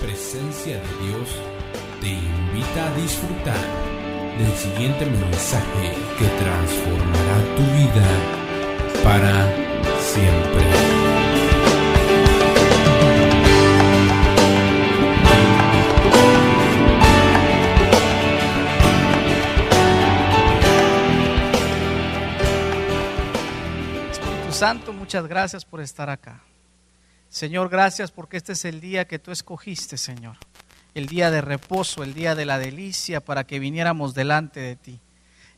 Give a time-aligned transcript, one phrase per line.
[0.00, 1.28] Presencia de Dios,
[2.00, 3.64] te invita a disfrutar
[4.38, 8.06] del siguiente mensaje que transformará tu vida
[9.04, 9.32] para
[10.00, 11.12] siempre.
[24.50, 26.51] Santo, muchas gracias por estar acá.
[27.32, 30.36] Señor, gracias porque este es el día que tú escogiste, Señor.
[30.94, 35.00] El día de reposo, el día de la delicia para que viniéramos delante de ti.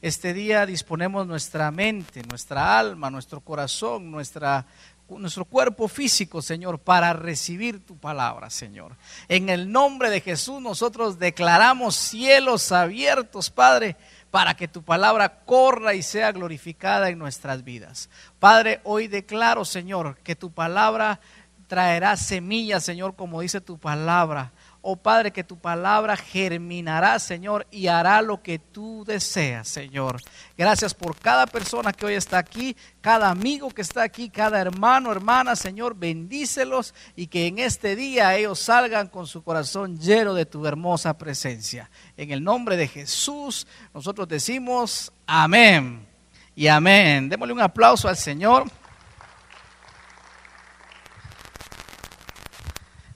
[0.01, 4.67] Este día disponemos nuestra mente, nuestra alma, nuestro corazón, nuestra,
[5.09, 8.95] nuestro cuerpo físico, Señor, para recibir tu palabra, Señor.
[9.27, 13.97] En el nombre de Jesús nosotros declaramos cielos abiertos, Padre,
[14.31, 18.11] para que tu palabra corra y sea glorificada en nuestras vidas.
[18.39, 21.21] Padre, hoy declaro, Señor, que tu palabra
[21.67, 24.53] traerá semillas, Señor, como dice tu palabra.
[24.87, 30.21] Oh Padre, que tu palabra germinará, Señor, y hará lo que tú deseas, Señor.
[30.59, 35.11] Gracias por cada persona que hoy está aquí, cada amigo que está aquí, cada hermano,
[35.11, 40.45] hermana, Señor, bendícelos y que en este día ellos salgan con su corazón lleno de
[40.45, 41.91] tu hermosa presencia.
[42.19, 46.07] En el nombre de Jesús, nosotros decimos amén
[46.55, 47.31] y amén.
[47.31, 48.71] Démosle un aplauso al Señor.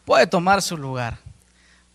[0.08, 1.18] Puede tomar su lugar.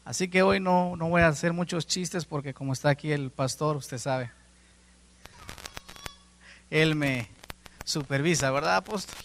[0.05, 3.31] Así que hoy no, no voy a hacer muchos chistes porque como está aquí el
[3.31, 4.29] pastor, usted sabe,
[6.69, 7.27] él me
[7.83, 9.15] supervisa, ¿verdad, apóstol?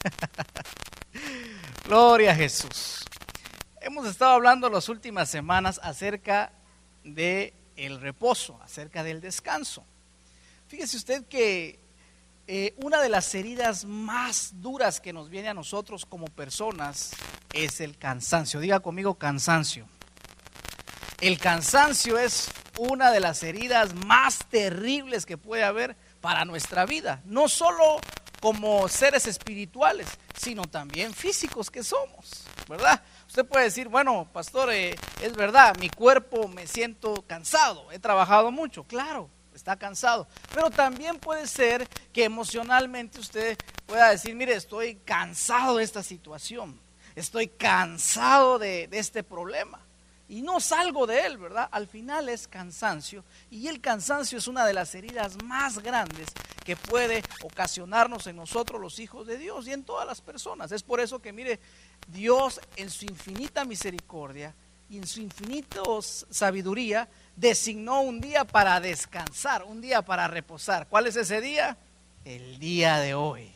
[1.84, 3.04] Gloria a Jesús.
[3.82, 6.52] Hemos estado hablando las últimas semanas acerca
[7.04, 9.84] de el reposo, acerca del descanso.
[10.68, 11.78] Fíjese usted que
[12.46, 17.12] eh, una de las heridas más duras que nos viene a nosotros como personas
[17.52, 18.60] es el cansancio.
[18.60, 19.88] Diga conmigo cansancio.
[21.20, 27.20] El cansancio es una de las heridas más terribles que puede haber para nuestra vida,
[27.24, 28.00] no solo
[28.40, 33.00] como seres espirituales, sino también físicos que somos, ¿verdad?
[33.28, 38.50] Usted puede decir, bueno, pastor, eh, es verdad, mi cuerpo me siento cansado, he trabajado
[38.50, 44.96] mucho, claro, está cansado, pero también puede ser que emocionalmente usted pueda decir, mire, estoy
[44.96, 46.80] cansado de esta situación,
[47.14, 49.80] estoy cansado de, este problema
[50.28, 51.68] y no salgo de él, ¿verdad?
[51.72, 56.28] Al final es cansancio y el cansancio es una de las heridas más grandes
[56.64, 60.72] que puede ocasionarnos en nosotros los hijos de Dios y en todas las personas.
[60.72, 61.60] Es por eso que mire,
[62.08, 64.54] Dios en su infinita misericordia
[64.88, 65.80] y en su infinita
[66.30, 70.86] sabiduría designó un día para descansar, un día para reposar.
[70.88, 71.76] ¿Cuál es ese día?
[72.24, 73.52] El día de hoy.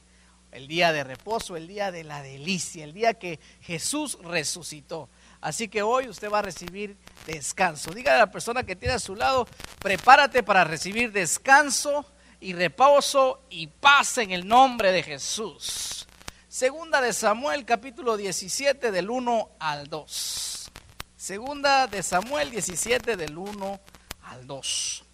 [0.56, 5.10] El día de reposo, el día de la delicia, el día que Jesús resucitó.
[5.42, 6.96] Así que hoy usted va a recibir
[7.26, 7.90] descanso.
[7.90, 9.46] Dígale a la persona que tiene a su lado,
[9.80, 12.06] prepárate para recibir descanso
[12.40, 16.06] y reposo y paz en el nombre de Jesús.
[16.48, 20.70] Segunda de Samuel capítulo 17 del 1 al 2.
[21.18, 23.80] Segunda de Samuel 17 del 1
[24.22, 25.05] al 2.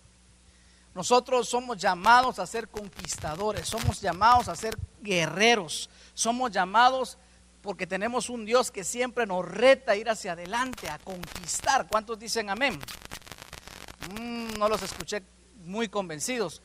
[0.94, 7.16] Nosotros somos llamados a ser conquistadores, somos llamados a ser guerreros, somos llamados
[7.62, 11.86] porque tenemos un Dios que siempre nos reta a ir hacia adelante, a conquistar.
[11.88, 12.78] ¿Cuántos dicen amén?
[14.20, 15.22] Mm, no los escuché
[15.64, 16.60] muy convencidos.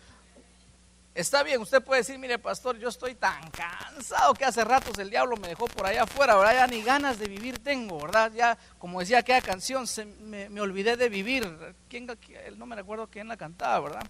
[1.17, 5.09] Está bien, usted puede decir, mire pastor, yo estoy tan cansado que hace ratos el
[5.09, 6.53] diablo me dejó por allá afuera, ¿verdad?
[6.53, 8.31] Ya ni ganas de vivir tengo, ¿verdad?
[8.35, 9.85] Ya, como decía aquella canción,
[10.21, 11.75] me, me, olvidé de vivir.
[11.89, 12.07] ¿Quién,
[12.57, 14.07] no me recuerdo quién la cantaba, ¿verdad?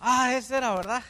[0.00, 1.04] Ah, esa era, ¿verdad?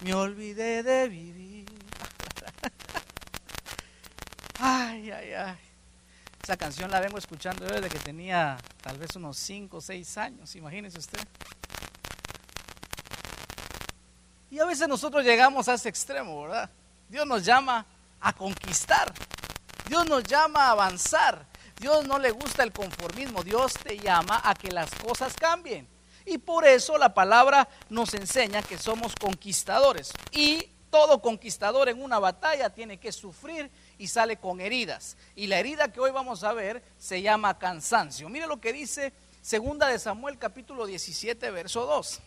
[0.00, 1.66] Me olvidé de vivir.
[4.58, 5.58] Ay, ay, ay.
[6.42, 10.56] Esa canción la vengo escuchando desde que tenía tal vez unos 5 o 6 años,
[10.56, 11.20] imagínese usted.
[14.50, 16.70] Y a veces nosotros llegamos a ese extremo, ¿verdad?
[17.08, 17.86] Dios nos llama
[18.20, 19.12] a conquistar.
[19.88, 21.46] Dios nos llama a avanzar.
[21.78, 23.42] Dios no le gusta el conformismo.
[23.42, 25.86] Dios te llama a que las cosas cambien.
[26.24, 30.12] Y por eso la palabra nos enseña que somos conquistadores.
[30.32, 35.16] Y todo conquistador en una batalla tiene que sufrir y sale con heridas.
[35.34, 38.28] Y la herida que hoy vamos a ver se llama cansancio.
[38.28, 42.20] Mire lo que dice segunda de Samuel capítulo 17 verso 2.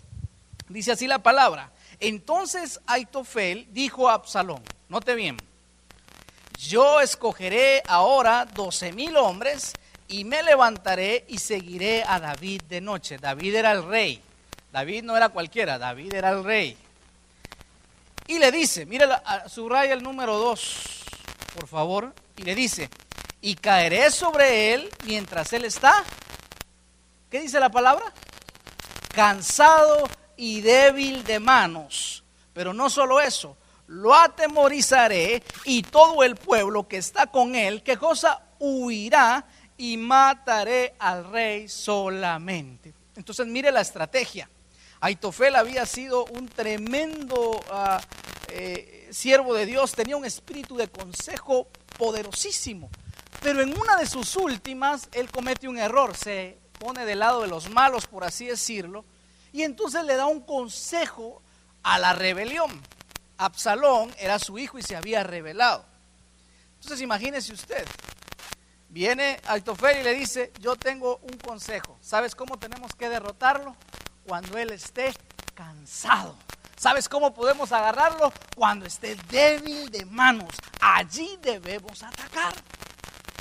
[0.69, 1.72] Dice así la palabra.
[2.01, 5.38] Entonces Aitofel dijo a Absalón, note bien,
[6.57, 9.74] yo escogeré ahora doce mil hombres
[10.07, 13.18] y me levantaré y seguiré a David de noche.
[13.18, 14.21] David era el rey.
[14.74, 16.77] David no era cualquiera, David era el rey.
[18.27, 19.07] Y le dice, mire,
[19.48, 21.01] subraya el número 2
[21.53, 22.89] por favor, y le dice,
[23.42, 26.03] y caeré sobre él mientras él está.
[27.30, 28.06] ¿Qué dice la palabra?
[29.13, 30.07] Cansado
[30.38, 32.24] y débil de manos.
[32.54, 33.57] Pero no solo eso,
[33.88, 38.42] lo atemorizaré y todo el pueblo que está con él, ¿qué cosa?
[38.60, 39.45] Huirá
[39.78, 42.94] y mataré al rey solamente.
[43.16, 44.50] Entonces mire la estrategia.
[45.00, 48.00] Aitofel había sido un tremendo uh,
[48.50, 51.68] eh, siervo de Dios, tenía un espíritu de consejo
[51.98, 52.89] poderosísimo.
[53.42, 57.48] Pero en una de sus últimas, él comete un error, se pone del lado de
[57.48, 59.04] los malos, por así decirlo,
[59.51, 61.42] y entonces le da un consejo
[61.83, 62.81] a la rebelión.
[63.38, 65.86] Absalón era su hijo y se había rebelado.
[66.75, 67.86] Entonces imagínese usted,
[68.89, 73.75] viene Aitofel y le dice, yo tengo un consejo, ¿sabes cómo tenemos que derrotarlo?
[74.25, 75.13] Cuando él esté
[75.53, 76.36] cansado.
[76.77, 78.33] ¿Sabes cómo podemos agarrarlo?
[78.56, 80.50] Cuando esté débil de manos.
[80.80, 82.56] Allí debemos atacar.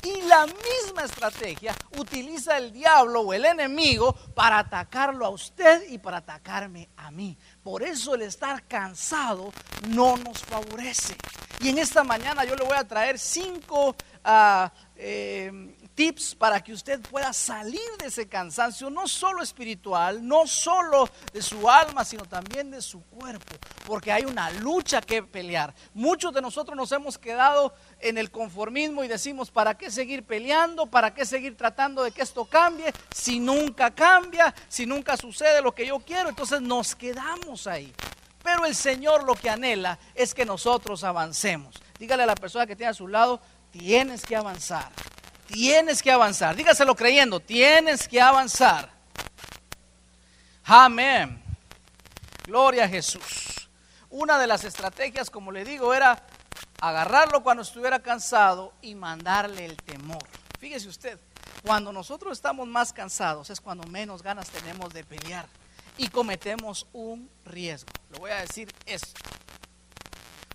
[0.03, 5.99] Y la misma estrategia utiliza el diablo o el enemigo para atacarlo a usted y
[5.99, 7.37] para atacarme a mí.
[7.61, 9.53] Por eso el estar cansado
[9.89, 11.15] no nos favorece.
[11.59, 13.95] Y en esta mañana yo le voy a traer cinco
[14.25, 20.47] uh, eh, tips para que usted pueda salir de ese cansancio, no solo espiritual, no
[20.47, 23.55] solo de su alma, sino también de su cuerpo,
[23.85, 25.73] porque hay una lucha que pelear.
[25.93, 30.85] Muchos de nosotros nos hemos quedado en el conformismo y decimos, ¿para qué seguir peleando?
[30.85, 32.93] ¿Para qué seguir tratando de que esto cambie?
[33.13, 37.93] Si nunca cambia, si nunca sucede lo que yo quiero, entonces nos quedamos ahí.
[38.43, 41.75] Pero el Señor lo que anhela es que nosotros avancemos.
[41.99, 43.39] Dígale a la persona que tiene a su lado,
[43.71, 44.91] tienes que avanzar.
[45.51, 46.55] Tienes que avanzar.
[46.55, 48.89] Dígaselo creyendo, tienes que avanzar.
[50.63, 51.41] Amén.
[52.45, 53.69] Gloria a Jesús.
[54.09, 56.25] Una de las estrategias, como le digo, era
[56.79, 60.23] agarrarlo cuando estuviera cansado y mandarle el temor.
[60.59, 61.19] Fíjese usted,
[61.65, 65.45] cuando nosotros estamos más cansados es cuando menos ganas tenemos de pelear
[65.97, 67.91] y cometemos un riesgo.
[68.11, 69.21] Le voy a decir esto.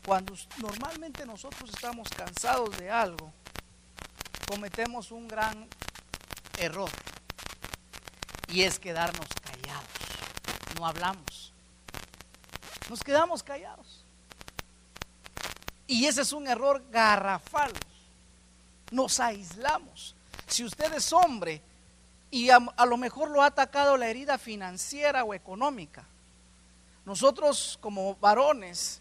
[0.04, 3.32] Cuando normalmente nosotros estamos cansados de algo,
[4.46, 5.68] cometemos un gran
[6.58, 6.90] error
[8.48, 9.86] y es quedarnos callados.
[10.78, 11.52] No hablamos.
[12.88, 14.04] Nos quedamos callados.
[15.86, 17.72] Y ese es un error garrafal.
[18.90, 20.14] Nos aislamos.
[20.46, 21.60] Si usted es hombre
[22.30, 26.04] y a, lo mejor lo ha atacado la herida financiera o económica,
[27.04, 29.00] nosotros como varones,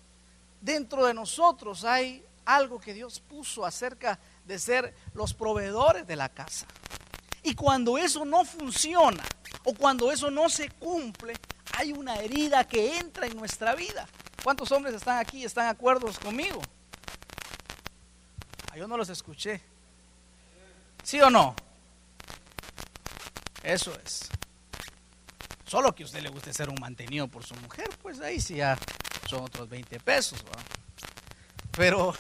[0.62, 4.19] dentro de nosotros hay algo que Dios puso acerca de
[4.59, 6.68] ser los proveedores de la casa.
[7.44, 9.24] Y cuando eso no funciona
[9.63, 11.33] o cuando eso no se cumple,
[11.74, 14.07] hay una herida que entra en nuestra vida.
[14.44, 16.62] ¿Cuántos hombres están aquí y están de acuerdo conmigo?
[18.71, 19.62] Ah, yo no los escuché.
[21.03, 21.56] ¿Sí o no?
[23.63, 24.30] Eso es.
[25.65, 28.56] Solo que a usted le guste ser un mantenido por su mujer, pues ahí sí
[28.56, 28.77] ya
[29.27, 30.44] son otros 20 pesos.
[31.71, 32.15] Pero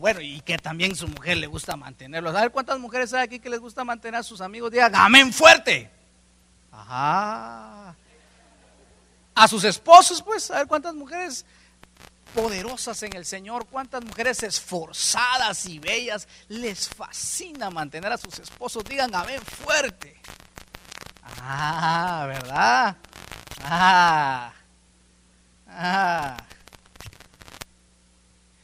[0.00, 2.34] bueno, y que también su mujer le gusta mantenerlos.
[2.34, 4.70] A ver cuántas mujeres hay aquí que les gusta mantener a sus amigos.
[4.70, 5.90] Digan, amén fuerte.
[6.70, 7.94] Ajá.
[9.34, 11.44] A sus esposos, pues, a ver cuántas mujeres
[12.34, 18.84] poderosas en el Señor, cuántas mujeres esforzadas y bellas les fascina mantener a sus esposos.
[18.84, 20.20] Digan, amén fuerte.
[21.40, 22.96] Ah, ¿verdad?
[23.62, 24.52] Ah.
[25.68, 26.36] Ah.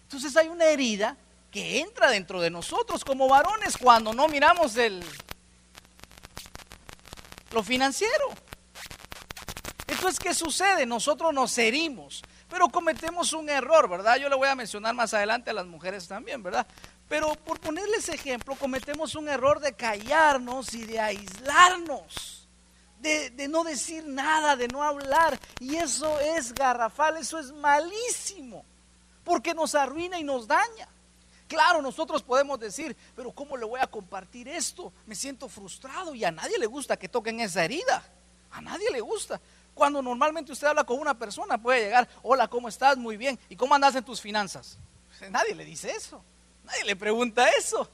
[0.04, 1.16] Entonces hay una herida
[1.52, 5.04] que entra dentro de nosotros como varones cuando no miramos el,
[7.52, 8.30] lo financiero.
[9.86, 10.86] Entonces, ¿qué sucede?
[10.86, 14.16] Nosotros nos herimos, pero cometemos un error, ¿verdad?
[14.16, 16.66] Yo le voy a mencionar más adelante a las mujeres también, ¿verdad?
[17.06, 22.48] Pero por ponerles ejemplo, cometemos un error de callarnos y de aislarnos,
[22.98, 25.38] de, de no decir nada, de no hablar.
[25.60, 28.64] Y eso es garrafal, eso es malísimo,
[29.22, 30.88] porque nos arruina y nos daña.
[31.52, 34.90] Claro, nosotros podemos decir, pero ¿cómo le voy a compartir esto?
[35.04, 38.02] Me siento frustrado y a nadie le gusta que toquen esa herida.
[38.52, 39.38] A nadie le gusta.
[39.74, 42.96] Cuando normalmente usted habla con una persona puede llegar, hola, ¿cómo estás?
[42.96, 43.38] Muy bien.
[43.50, 44.78] ¿Y cómo andas en tus finanzas?
[45.28, 46.24] Nadie le dice eso.
[46.64, 47.86] Nadie le pregunta eso.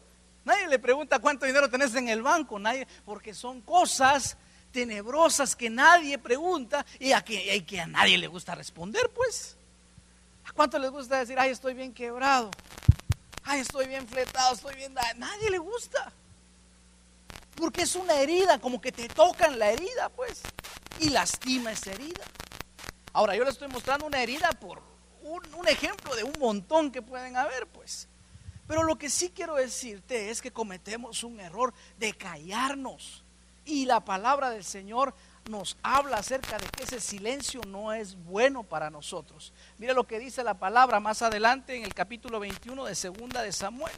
[0.44, 2.60] Nadie le pregunta cuánto dinero tenés en el banco.
[2.60, 4.36] Nadie, porque son cosas
[4.70, 9.56] tenebrosas que nadie pregunta y a que, que a nadie le gusta responder, pues.
[10.44, 12.52] ¿A cuánto les gusta decir, ay, estoy bien quebrado?
[13.48, 14.94] Ay, estoy bien fletado, estoy bien...
[15.16, 16.12] Nadie le gusta.
[17.56, 20.42] Porque es una herida, como que te tocan la herida, pues.
[21.00, 22.24] Y lastima esa herida.
[23.12, 24.82] Ahora, yo le estoy mostrando una herida por
[25.22, 28.06] un, un ejemplo de un montón que pueden haber, pues.
[28.66, 33.24] Pero lo que sí quiero decirte es que cometemos un error de callarnos.
[33.64, 35.14] Y la palabra del Señor
[35.48, 39.52] nos habla acerca de que ese silencio no es bueno para nosotros.
[39.78, 43.52] Mira lo que dice la palabra más adelante en el capítulo 21 de Segunda de
[43.52, 43.94] Samuel.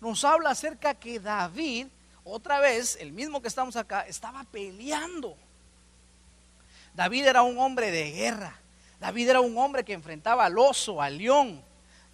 [0.00, 1.86] Nos habla acerca que David,
[2.24, 5.36] otra vez, el mismo que estamos acá, estaba peleando.
[6.94, 8.58] David era un hombre de guerra.
[9.00, 11.62] David era un hombre que enfrentaba al oso, al león,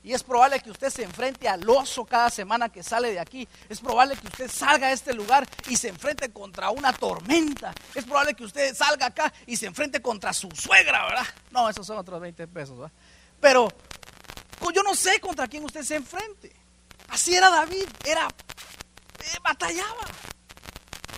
[0.05, 3.49] y es probable que usted se enfrente al oso cada semana que sale de aquí.
[3.71, 7.75] Es probable que usted salga a este lugar y se enfrente contra una tormenta.
[7.95, 11.27] Es probable que usted salga acá y se enfrente contra su suegra, ¿verdad?
[11.51, 12.93] No, esos son otros 20 pesos, ¿verdad?
[13.41, 13.69] Pero
[14.75, 16.53] yo no sé contra quién usted se enfrente.
[17.09, 20.05] Así era David, era eh, batallaba.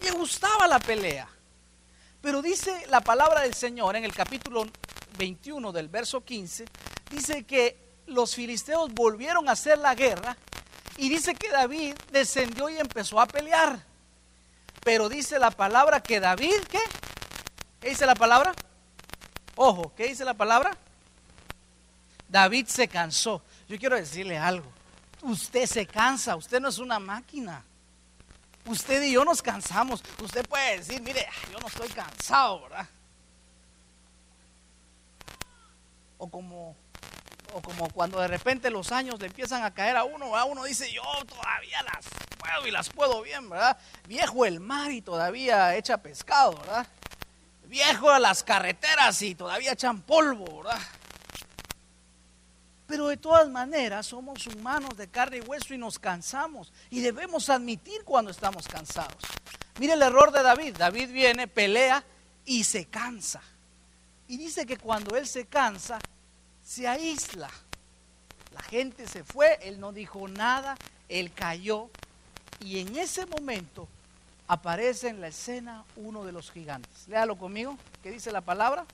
[0.01, 1.29] Le gustaba la pelea.
[2.21, 4.65] Pero dice la palabra del Señor en el capítulo
[5.19, 6.67] 21 del verso 15,
[7.11, 10.37] dice que los filisteos volvieron a hacer la guerra
[10.97, 13.85] y dice que David descendió y empezó a pelear.
[14.83, 16.81] Pero dice la palabra que David, ¿qué?
[17.81, 18.55] ¿Qué dice la palabra?
[19.57, 20.77] Ojo, ¿qué dice la palabra?
[22.29, 23.43] David se cansó.
[23.69, 24.71] Yo quiero decirle algo.
[25.23, 27.65] Usted se cansa, usted no es una máquina.
[28.67, 30.03] Usted y yo nos cansamos.
[30.23, 32.89] Usted puede decir, mire, yo no estoy cansado, ¿verdad?
[36.19, 36.77] O como
[37.57, 40.65] o como cuando de repente los años le empiezan a caer a uno, a uno
[40.65, 42.05] dice, yo todavía las
[42.39, 43.79] puedo y las puedo bien, ¿verdad?
[44.07, 46.87] Viejo el mar y todavía echa pescado, ¿verdad?
[47.65, 50.79] Viejo las carreteras y todavía echan polvo, ¿verdad?
[52.87, 57.49] Pero de todas maneras somos humanos de carne y hueso y nos cansamos y debemos
[57.49, 59.25] admitir cuando estamos cansados.
[59.79, 60.77] Mire el error de David.
[60.77, 62.05] David viene, pelea
[62.45, 63.41] y se cansa.
[64.29, 65.99] Y dice que cuando él se cansa,
[66.67, 67.49] se aísla.
[68.53, 70.77] La gente se fue, él no dijo nada,
[71.09, 71.89] él cayó
[72.61, 73.87] y en ese momento
[74.49, 77.07] aparece en la escena uno de los gigantes.
[77.09, 78.85] Léalo conmigo, ¿qué dice la palabra?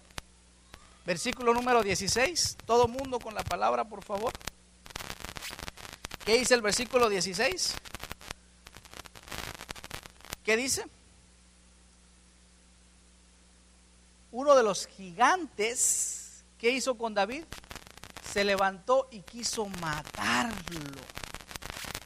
[1.07, 4.33] Versículo número 16, todo mundo con la palabra, por favor.
[6.25, 7.75] ¿Qué dice el versículo 16?
[10.45, 10.85] ¿Qué dice?
[14.31, 16.22] Uno de los gigantes
[16.63, 17.43] ¿Qué hizo con David?
[18.33, 21.01] Se levantó y quiso matarlo.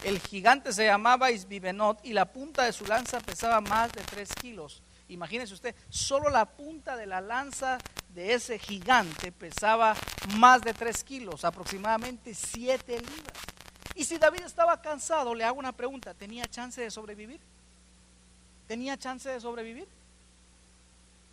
[0.03, 4.35] El gigante se llamaba Isbibenot y la punta de su lanza pesaba más de tres
[4.35, 4.83] kilos.
[5.09, 7.77] Imagínese usted, solo la punta de la lanza
[8.15, 9.95] de ese gigante pesaba
[10.39, 13.37] más de tres kilos, aproximadamente siete libras.
[13.95, 17.43] Y si David estaba cansado, le hago una pregunta, ¿tenía chance de sobrevivir?
[18.67, 19.87] ¿Tenía chance de sobrevivir?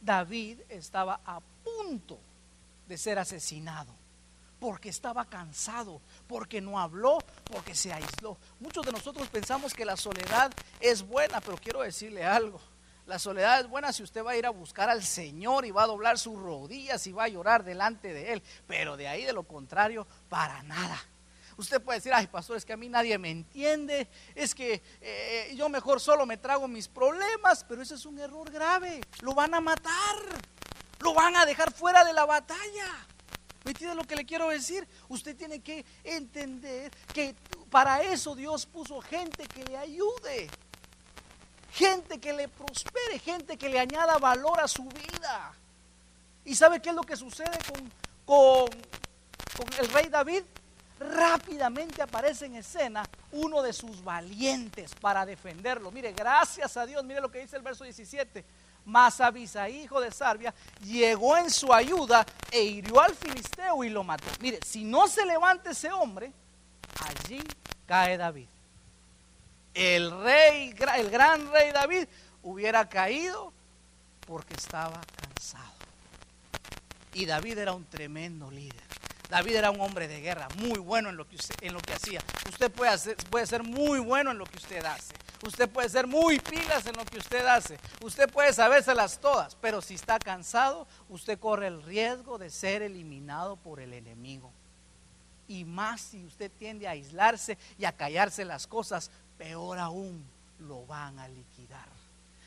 [0.01, 2.19] David estaba a punto
[2.87, 3.93] de ser asesinado,
[4.59, 8.37] porque estaba cansado, porque no habló, porque se aisló.
[8.59, 12.59] Muchos de nosotros pensamos que la soledad es buena, pero quiero decirle algo.
[13.05, 15.83] La soledad es buena si usted va a ir a buscar al Señor y va
[15.83, 19.33] a doblar sus rodillas y va a llorar delante de Él, pero de ahí de
[19.33, 20.97] lo contrario, para nada.
[21.57, 25.53] Usted puede decir, ay pastor, es que a mí nadie me entiende, es que eh,
[25.55, 29.53] yo mejor solo me trago mis problemas, pero ese es un error grave, lo van
[29.53, 30.15] a matar
[31.03, 33.05] lo van a dejar fuera de la batalla.
[33.63, 34.87] ¿Me entiende lo que le quiero decir?
[35.09, 37.35] Usted tiene que entender que
[37.69, 40.49] para eso Dios puso gente que le ayude,
[41.71, 45.53] gente que le prospere, gente que le añada valor a su vida.
[46.45, 47.91] ¿Y sabe qué es lo que sucede con,
[48.25, 48.69] con,
[49.57, 50.43] con el rey David?
[50.99, 55.89] Rápidamente aparece en escena uno de sus valientes para defenderlo.
[55.91, 58.43] Mire, gracias a Dios, mire lo que dice el verso 17
[58.85, 64.03] mas Abisaí, hijo de Sarbia, llegó en su ayuda e hirió al filisteo y lo
[64.03, 64.25] mató.
[64.39, 66.31] Mire, si no se levanta ese hombre,
[66.99, 67.41] allí
[67.87, 68.47] cae David.
[69.73, 72.07] El rey, el gran rey David,
[72.43, 73.51] hubiera caído
[74.27, 75.73] porque estaba cansado.
[77.13, 78.83] Y David era un tremendo líder.
[79.29, 82.21] David era un hombre de guerra, muy bueno en lo que, en lo que hacía.
[82.49, 85.13] Usted puede, puede ser muy bueno en lo que usted hace.
[85.45, 87.77] Usted puede ser muy pilas en lo que usted hace.
[88.01, 93.57] Usted puede sabérselas todas, pero si está cansado, usted corre el riesgo de ser eliminado
[93.57, 94.53] por el enemigo.
[95.49, 100.25] Y más si usted tiende a aislarse y a callarse las cosas, peor aún,
[100.59, 101.89] lo van a liquidar.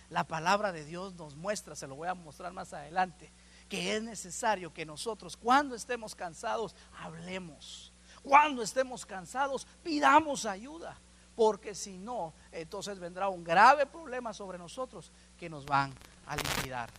[0.08, 3.30] La palabra de Dios nos muestra, se lo voy a mostrar más adelante,
[3.68, 7.92] que es necesario que nosotros cuando estemos cansados hablemos.
[8.22, 10.96] Cuando estemos cansados pidamos ayuda
[11.36, 15.92] porque si no, entonces vendrá un grave problema sobre nosotros que nos van
[16.26, 16.90] a liquidar.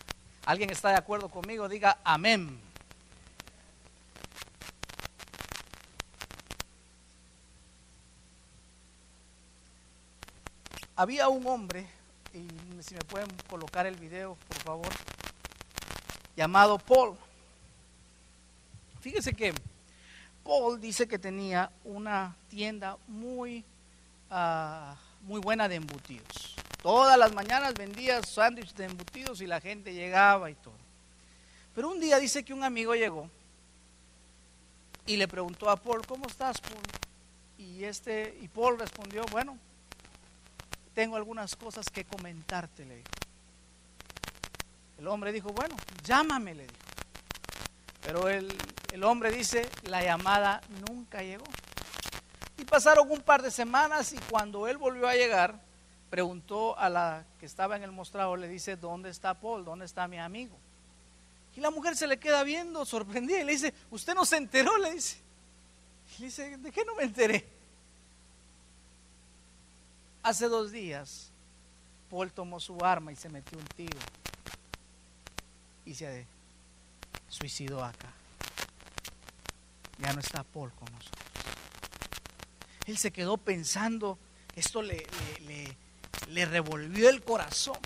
[0.46, 1.68] ¿Alguien está de acuerdo conmigo?
[1.68, 2.68] Diga amén.
[10.98, 11.86] había un hombre,
[12.34, 12.48] y
[12.82, 14.88] si me pueden colocar el video, por favor,
[16.34, 17.16] llamado Paul.
[19.00, 19.54] Fíjese que
[20.42, 23.64] Paul dice que tenía una tienda muy,
[24.30, 26.56] ah, muy buena de embutidos.
[26.82, 30.74] Todas las mañanas vendía sándwiches de embutidos y la gente llegaba y todo.
[31.74, 33.28] Pero un día dice que un amigo llegó
[35.06, 36.82] y le preguntó a Paul, ¿cómo estás, Paul?
[37.58, 39.58] Y, este, y Paul respondió, bueno,
[40.94, 43.08] tengo algunas cosas que comentarte, le dijo.
[44.98, 46.74] El hombre dijo, bueno, llámame, le dijo.
[48.02, 48.52] Pero el,
[48.92, 51.44] el hombre dice, la llamada nunca llegó.
[52.58, 55.60] Y pasaron un par de semanas y cuando él volvió a llegar,
[56.10, 59.64] preguntó a la que estaba en el mostrador, le dice, ¿dónde está Paul?
[59.64, 60.56] ¿Dónde está mi amigo?
[61.56, 64.76] Y la mujer se le queda viendo, sorprendida, y le dice, ¿usted no se enteró?
[64.78, 65.18] Le dice.
[66.16, 67.48] Y le dice, ¿de qué no me enteré?
[70.22, 71.30] Hace dos días,
[72.10, 73.98] Paul tomó su arma y se metió un tiro.
[75.84, 76.26] Y se
[77.28, 78.12] suicidó acá.
[79.98, 81.27] Ya no está Paul con nosotros.
[82.88, 84.18] Él se quedó pensando,
[84.56, 85.06] esto le,
[86.46, 87.76] revolvió el corazón.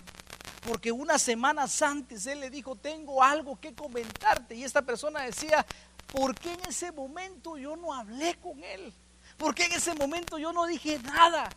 [0.65, 4.55] Porque unas semanas antes él le dijo, tengo algo que comentarte.
[4.55, 5.65] Y esta persona decía,
[6.07, 8.93] ¿por qué en ese momento yo no hablé con él?
[9.37, 11.49] ¿Por qué en ese momento yo no dije nada?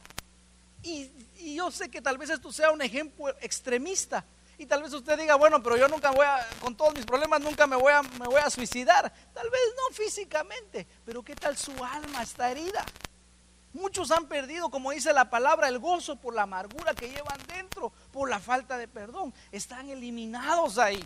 [0.83, 1.09] Y,
[1.55, 4.25] yo sé que tal vez esto sea un ejemplo extremista.
[4.59, 7.41] Y tal vez usted diga, bueno, pero yo nunca voy a, con todos mis problemas,
[7.41, 9.12] nunca me voy a, me voy a suicidar.
[9.33, 12.85] Tal vez no físicamente, pero ¿qué tal su alma está herida?
[13.76, 17.92] Muchos han perdido, como dice la palabra, el gozo por la amargura que llevan dentro,
[18.11, 19.35] por la falta de perdón.
[19.52, 21.04] Están eliminados ahí.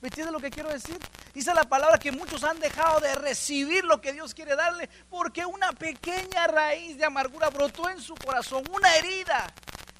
[0.00, 0.96] ¿Me entiende lo que quiero decir?
[1.34, 5.44] Dice la palabra que muchos han dejado de recibir lo que Dios quiere darle porque
[5.44, 9.52] una pequeña raíz de amargura brotó en su corazón, una herida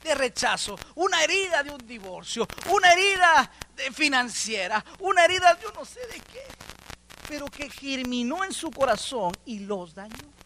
[0.05, 3.51] de rechazo, una herida de un divorcio, una herida
[3.92, 6.45] financiera, una herida yo no sé de qué,
[7.29, 10.41] pero que germinó en su corazón y los dañó.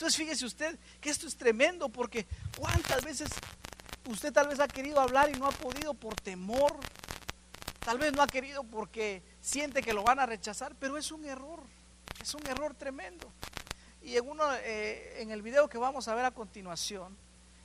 [0.00, 3.28] Entonces fíjese usted que esto es tremendo porque cuántas veces
[4.08, 6.74] usted tal vez ha querido hablar y no ha podido por temor,
[7.80, 11.26] tal vez no ha querido porque siente que lo van a rechazar, pero es un
[11.26, 11.62] error,
[12.18, 13.30] es un error tremendo.
[14.00, 17.14] Y en, uno, eh, en el video que vamos a ver a continuación,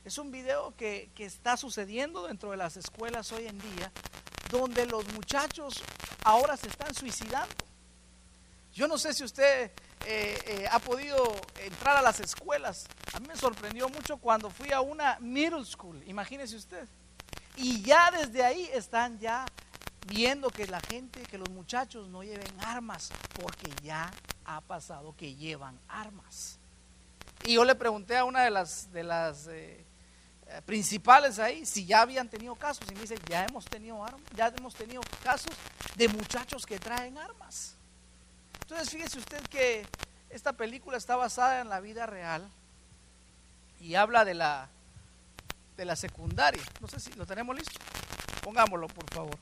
[0.03, 3.93] es un video que, que está sucediendo dentro de las escuelas hoy en día,
[4.51, 5.81] donde los muchachos
[6.25, 7.55] ahora se están suicidando.
[8.75, 9.71] Yo no sé si usted
[10.05, 12.85] eh, eh, ha podido entrar a las escuelas.
[13.13, 16.85] A mí me sorprendió mucho cuando fui a una middle school, imagínese usted.
[17.55, 19.45] Y ya desde ahí están ya
[20.07, 23.11] viendo que la gente, que los muchachos no lleven armas,
[23.41, 24.11] porque ya
[24.43, 26.59] ha pasado que llevan armas.
[27.45, 28.89] Y yo le pregunté a una de las,
[29.47, 29.85] eh,
[30.65, 32.85] principales ahí si ya habían tenido casos.
[32.91, 35.53] Y me dice, ya hemos tenido armas, ya hemos tenido casos
[35.95, 37.74] de muchachos que traen armas.
[38.65, 39.85] Entonces fíjese usted que
[40.31, 42.49] esta película está basada en la vida real
[43.79, 44.69] y habla de la
[45.77, 46.63] de la secundaria.
[46.81, 47.79] No sé si lo tenemos listo.
[48.41, 49.37] Pongámoslo, por favor.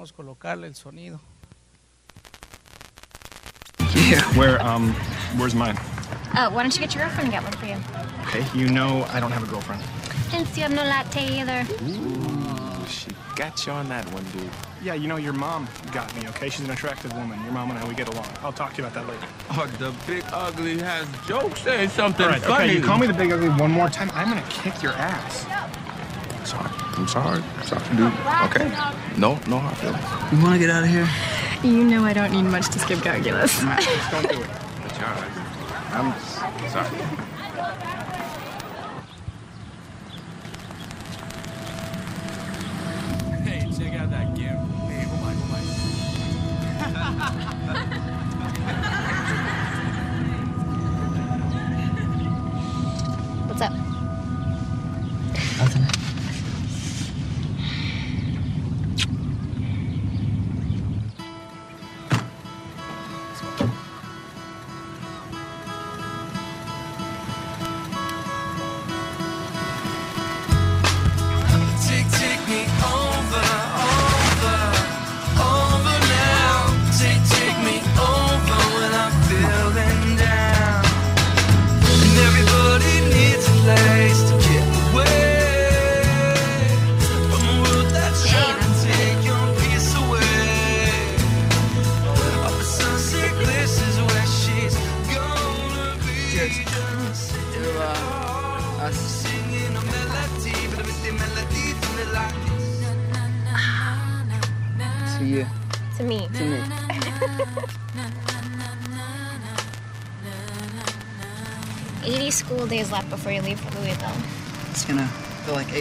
[0.00, 1.20] Podemos colocarle el sonido.
[3.94, 4.94] Yeah, where, um,
[5.36, 5.76] where's mine?
[6.32, 7.76] Uh, why don't you get your girlfriend and get one for you?
[8.26, 9.82] Okay, you know I don't have a girlfriend.
[10.30, 11.66] Hence, you have no latte either.
[11.84, 14.48] Ooh, she got you on that one, dude.
[14.82, 16.48] Yeah, you know, your mom got me, okay?
[16.48, 17.42] She's an attractive woman.
[17.42, 18.26] Your mom and I, we get along.
[18.42, 19.26] I'll talk to you about that later.
[19.50, 21.60] Oh, the big ugly has jokes.
[21.62, 22.64] Say something All right, funny.
[22.64, 25.44] okay, you call me the big ugly one more time, I'm gonna kick your ass.
[27.08, 27.42] Sorry.
[27.42, 27.82] I'm sorry.
[27.82, 28.12] Sorry, dude.
[28.46, 28.68] Okay.
[29.16, 30.04] No, no hard feelings.
[30.32, 31.08] You want to get out of here?
[31.62, 33.60] You know I don't need much to skip calculus.
[33.60, 34.50] Just don't do it.
[35.92, 36.12] I'm
[36.68, 36.88] sorry.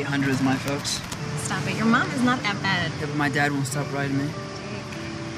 [0.09, 1.01] Feel like 800 with my folks.
[1.43, 1.75] Stop it.
[1.75, 2.91] Your mom is not that bad.
[2.99, 4.29] Yeah, but my dad won't stop riding me.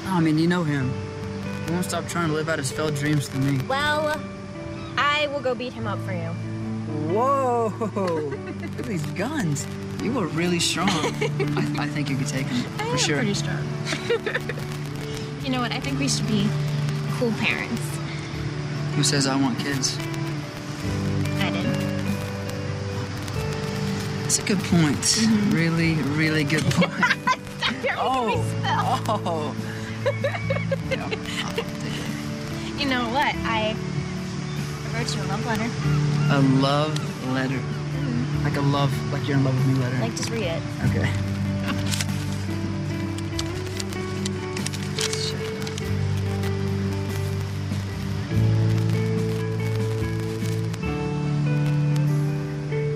[0.04, 0.92] No, I mean, you know him.
[1.66, 3.64] He won't stop trying to live out his failed dreams through me.
[3.66, 4.20] Well,
[4.98, 6.28] I will go beat him up for you.
[7.14, 7.72] Whoa!
[7.80, 9.66] Look at these guns.
[10.02, 10.88] You are really strong.
[10.90, 13.16] I, I think you could take him, I for am sure.
[13.18, 13.64] pretty strong.
[15.42, 15.72] you know what?
[15.72, 16.48] I think we should be
[17.18, 17.80] cool parents.
[18.96, 19.96] Who says I want kids?
[24.32, 24.96] That's a good point.
[24.96, 25.50] Mm-hmm.
[25.50, 26.90] Really, really good point.
[27.98, 28.42] oh,
[29.26, 29.54] oh.
[30.90, 32.80] Yeah, I'll take it.
[32.80, 33.34] You know what?
[33.44, 33.76] I
[34.94, 35.70] wrote you a love letter.
[36.30, 37.60] A love letter.
[38.42, 39.98] Like a love, like you're in love with me letter.
[39.98, 40.62] Like, just read it.
[40.86, 41.31] okay.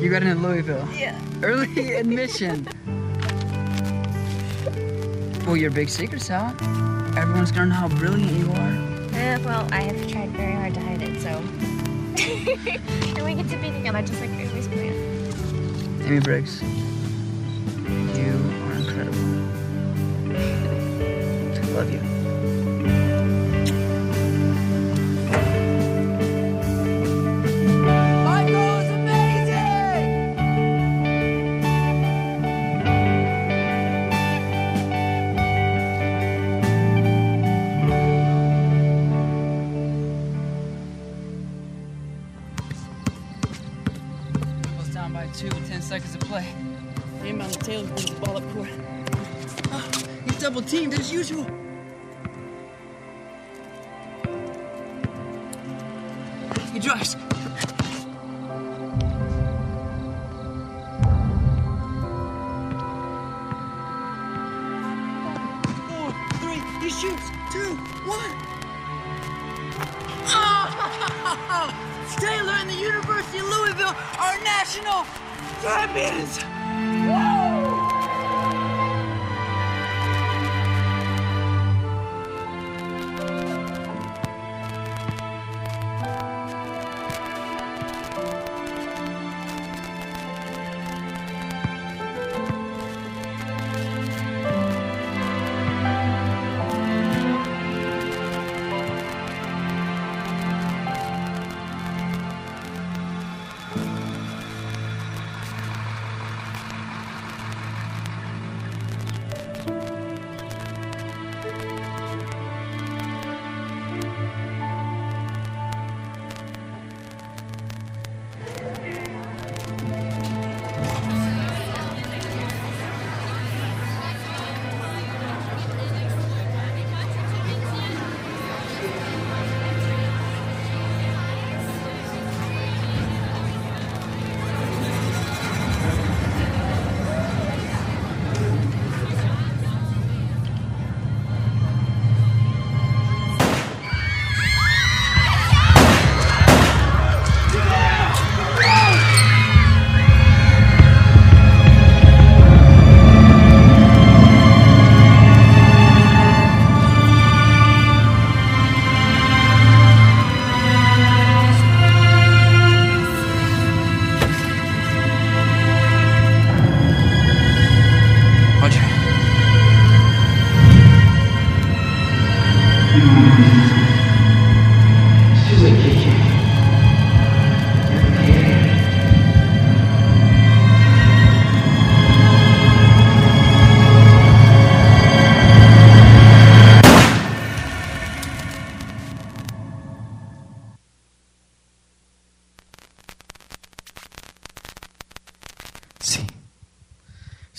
[0.06, 0.88] You got in at Louisville.
[0.94, 1.20] Yeah.
[1.42, 2.68] Early admission.
[5.44, 6.54] well, your big secret's out.
[7.18, 9.18] Everyone's gonna know how brilliant you are.
[9.18, 11.30] Eh, well, I have tried very hard to hide it, so.
[13.16, 16.02] and we get to be together just like we always planned.
[16.04, 16.62] Amy Briggs,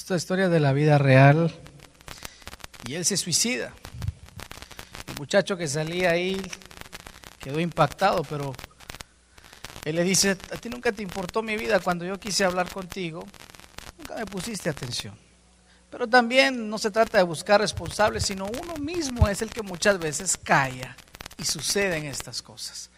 [0.08, 1.54] Esta historia de la vida real.
[2.86, 3.74] Y él se suicida.
[5.06, 6.42] El muchacho que salía ahí
[7.38, 8.54] quedó impactado, pero
[9.84, 13.28] él le dice, a ti nunca te importó mi vida cuando yo quise hablar contigo.
[13.98, 15.14] Nunca me pusiste atención.
[15.90, 20.00] Pero también no se trata de buscar responsables, sino uno mismo es el que muchas
[20.00, 20.96] veces calla
[21.38, 22.90] y suceden estas cosas.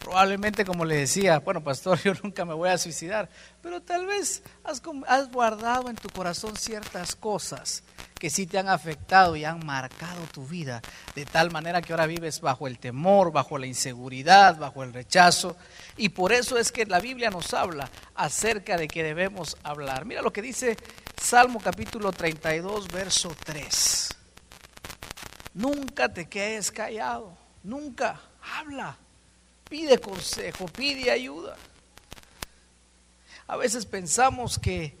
[0.00, 3.28] Probablemente, como le decía, bueno, pastor, yo nunca me voy a suicidar,
[3.62, 4.82] pero tal vez has,
[5.30, 7.82] guardado en tu corazón ciertas cosas
[8.18, 10.82] que sí te han afectado y han marcado tu vida,
[11.14, 15.56] de tal manera que ahora vives bajo el temor, bajo la inseguridad, bajo el rechazo.
[15.96, 20.04] Y por eso es que la Biblia nos habla acerca de que debemos hablar.
[20.04, 20.76] Mira lo que dice
[21.20, 24.16] Salmo capítulo 32, verso 3.
[25.54, 28.20] Nunca te quedes callado, nunca
[28.58, 28.98] habla,
[29.70, 31.56] pide consejo, pide ayuda.
[33.46, 34.94] A veces pensamos que,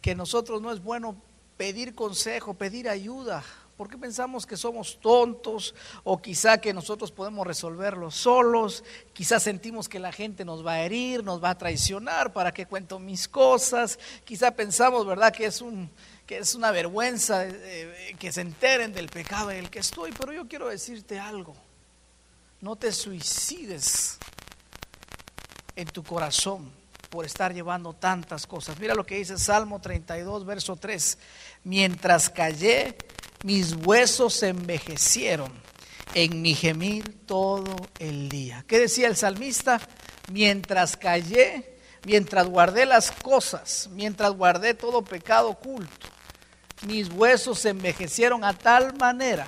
[0.00, 1.16] que nosotros no es bueno
[1.56, 3.42] pedir consejo, pedir ayuda.
[3.76, 8.84] ¿Por qué pensamos que somos tontos o quizá que nosotros podemos resolverlo solos?
[9.14, 12.66] Quizá sentimos que la gente nos va a herir, nos va a traicionar, ¿para qué
[12.66, 13.98] cuento mis cosas?
[14.24, 15.90] Quizá pensamos, ¿verdad?, que es, un,
[16.26, 20.12] que es una vergüenza eh, que se enteren del pecado en el que estoy.
[20.12, 21.54] Pero yo quiero decirte algo,
[22.60, 24.18] no te suicides
[25.76, 26.70] en tu corazón
[27.08, 28.78] por estar llevando tantas cosas.
[28.78, 31.18] Mira lo que dice Salmo 32, verso 3.
[31.64, 32.96] Mientras callé,
[33.44, 35.52] mis huesos se envejecieron
[36.14, 38.64] en mi gemir todo el día.
[38.66, 39.80] ¿Qué decía el salmista?
[40.30, 46.06] Mientras callé, mientras guardé las cosas, mientras guardé todo pecado oculto,
[46.86, 49.46] mis huesos se envejecieron a tal manera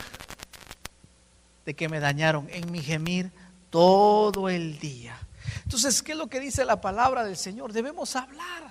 [1.65, 3.31] de que me dañaron en mi gemir
[3.71, 5.19] todo el día.
[5.65, 7.73] Entonces, ¿qué es lo que dice la palabra del Señor?
[7.73, 8.71] Debemos hablar.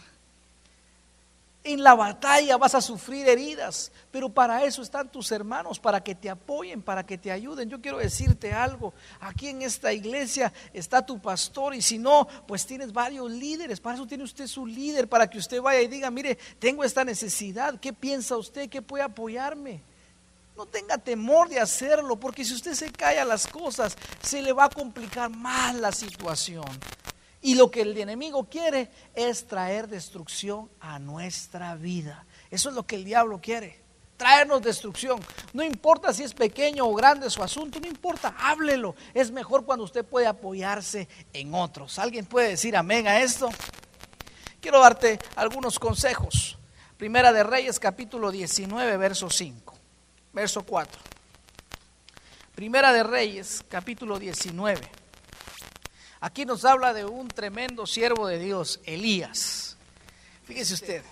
[1.64, 6.16] En la batalla vas a sufrir heridas, pero para eso están tus hermanos, para que
[6.16, 7.70] te apoyen, para que te ayuden.
[7.70, 12.66] Yo quiero decirte algo, aquí en esta iglesia está tu pastor y si no, pues
[12.66, 16.10] tienes varios líderes, para eso tiene usted su líder, para que usted vaya y diga,
[16.10, 18.68] mire, tengo esta necesidad, ¿qué piensa usted?
[18.68, 19.84] ¿Qué puede apoyarme?
[20.56, 24.66] No tenga temor de hacerlo, porque si usted se calla las cosas, se le va
[24.66, 26.66] a complicar más la situación.
[27.42, 32.26] Y lo que el enemigo quiere es traer destrucción a nuestra vida.
[32.52, 33.82] Eso es lo que el diablo quiere.
[34.16, 35.20] Traernos destrucción.
[35.54, 38.94] No importa si es pequeño o grande su asunto, no importa, háblelo.
[39.16, 41.98] Es mejor cuando usted puede apoyarse en otros.
[41.98, 43.50] ¿Alguien puede decir amén a esto?
[44.60, 46.60] Quiero darte algunos consejos.
[46.98, 49.71] Primera de Reyes capítulo 19, verso 5
[50.34, 51.02] verso 4.
[52.56, 54.82] Primera de Reyes, capítulo 19.
[56.20, 59.78] Aquí nos habla de un tremendo siervo de Dios, Elías.
[60.46, 61.04] Fíjese usted,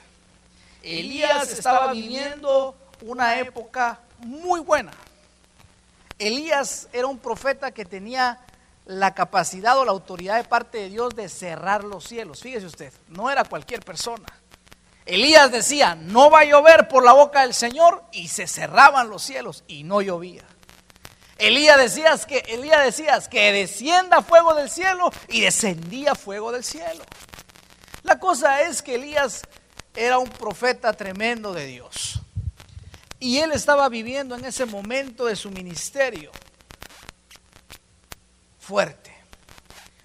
[0.84, 4.92] Elías estaba viviendo una época muy buena.
[6.20, 8.40] Elías era un profeta que tenía
[8.86, 12.42] la capacidad o la autoridad de parte de Dios de cerrar los cielos.
[12.42, 14.28] Fíjese usted, no era cualquier persona.
[15.10, 19.24] Elías decía, no va a llover por la boca del Señor y se cerraban los
[19.24, 20.44] cielos y no llovía.
[21.40, 27.04] Elías decía que, Elías decía que descienda fuego del cielo y descendía fuego del cielo.
[28.04, 29.42] La cosa es que Elías
[29.96, 32.22] era un profeta tremendo de Dios.
[33.20, 36.30] Y él estaba viviendo en ese momento de su ministerio
[38.60, 39.12] fuerte.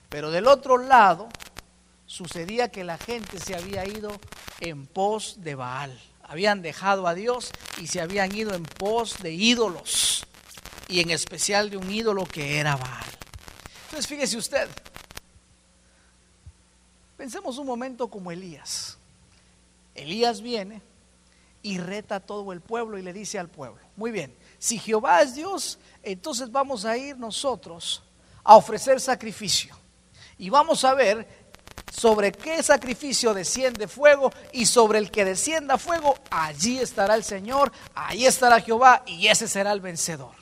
[0.08, 1.28] Pero del otro lado
[2.14, 4.12] sucedía que la gente se había ido
[4.60, 6.00] en pos de Baal.
[6.22, 7.50] Habían dejado a Dios
[7.80, 10.24] y se habían ido en pos de ídolos.
[10.86, 13.04] Y en especial de un ídolo que era Baal.
[13.86, 14.68] Entonces fíjese usted.
[17.16, 18.96] Pensemos un momento como Elías.
[19.96, 20.82] Elías viene
[21.62, 25.22] y reta a todo el pueblo y le dice al pueblo, muy bien, si Jehová
[25.22, 28.04] es Dios, entonces vamos a ir nosotros
[28.44, 29.76] a ofrecer sacrificio.
[30.36, 31.43] Y vamos a ver
[31.96, 37.70] sobre qué sacrificio desciende fuego y sobre el que descienda fuego, allí estará el Señor,
[37.94, 40.34] ahí estará Jehová y ese será el vencedor.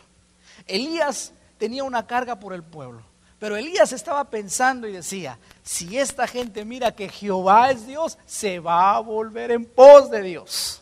[0.66, 3.02] Elías tenía una carga por el pueblo,
[3.38, 8.58] pero Elías estaba pensando y decía, si esta gente mira que Jehová es Dios, se
[8.58, 10.80] va a volver en pos de Dios.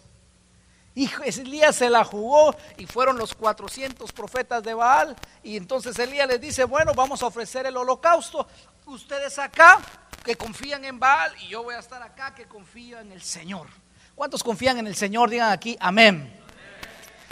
[0.94, 5.16] Y Elías se la jugó y fueron los 400 profetas de Baal.
[5.42, 8.46] Y entonces Elías les dice, bueno, vamos a ofrecer el holocausto.
[8.86, 9.80] Ustedes acá
[10.24, 13.68] que confían en Baal y yo voy a estar acá que confío en el Señor.
[14.14, 15.30] ¿Cuántos confían en el Señor?
[15.30, 16.40] Digan aquí, amén.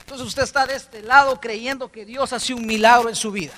[0.01, 3.53] Entonces usted está de este lado creyendo que Dios hace un milagro en su vida.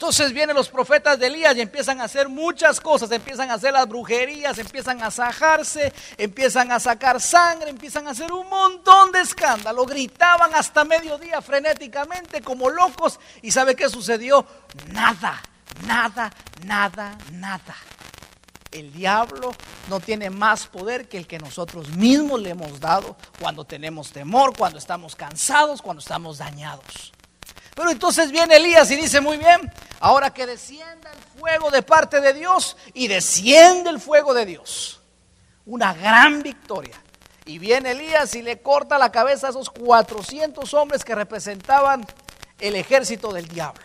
[0.00, 3.74] Entonces vienen los profetas de Elías y empiezan a hacer muchas cosas, empiezan a hacer
[3.74, 9.20] las brujerías, empiezan a sajarse, empiezan a sacar sangre, empiezan a hacer un montón de
[9.20, 14.46] escándalo, gritaban hasta mediodía frenéticamente como locos y ¿sabe qué sucedió?
[14.90, 15.42] Nada,
[15.86, 16.32] nada,
[16.64, 17.76] nada, nada.
[18.72, 19.52] El diablo
[19.88, 24.56] no tiene más poder que el que nosotros mismos le hemos dado cuando tenemos temor,
[24.56, 27.12] cuando estamos cansados, cuando estamos dañados.
[27.74, 32.20] Pero entonces viene Elías y dice, muy bien, ahora que descienda el fuego de parte
[32.20, 35.00] de Dios y desciende el fuego de Dios.
[35.66, 37.00] Una gran victoria.
[37.46, 42.06] Y viene Elías y le corta la cabeza a esos 400 hombres que representaban
[42.60, 43.82] el ejército del diablo.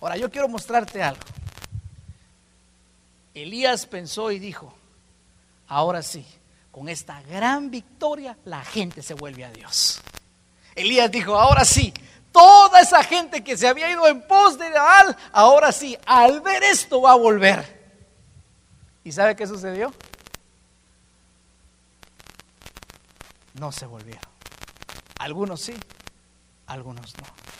[0.00, 1.22] Ahora yo quiero mostrarte algo.
[3.34, 4.74] Elías pensó y dijo,
[5.68, 6.26] ahora sí,
[6.70, 10.00] con esta gran victoria la gente se vuelve a Dios.
[10.74, 11.92] Elías dijo, ahora sí,
[12.30, 16.62] toda esa gente que se había ido en pos de Baal, ahora sí, al ver
[16.62, 17.80] esto va a volver.
[19.04, 19.92] ¿Y sabe qué sucedió?
[23.54, 24.22] No se volvieron.
[25.18, 25.74] Algunos sí,
[26.66, 27.51] algunos no.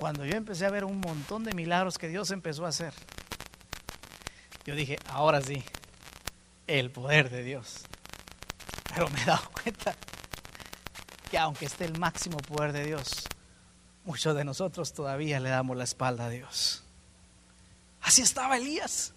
[0.00, 2.94] Cuando yo empecé a ver un montón de milagros que Dios empezó a hacer,
[4.64, 5.62] yo dije, ahora sí,
[6.66, 7.82] el poder de Dios.
[8.94, 9.94] Pero me he dado cuenta
[11.30, 13.24] que aunque esté el máximo poder de Dios,
[14.06, 16.82] muchos de nosotros todavía le damos la espalda a Dios.
[18.00, 19.12] Así estaba Elías.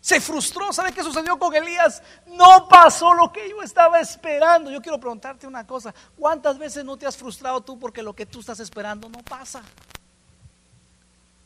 [0.00, 0.72] Se frustró.
[0.72, 2.04] ¿Sabe qué sucedió con Elías?
[2.28, 4.70] No pasó lo que yo estaba esperando.
[4.70, 5.92] Yo quiero preguntarte una cosa.
[6.16, 9.64] ¿Cuántas veces no te has frustrado tú porque lo que tú estás esperando no pasa?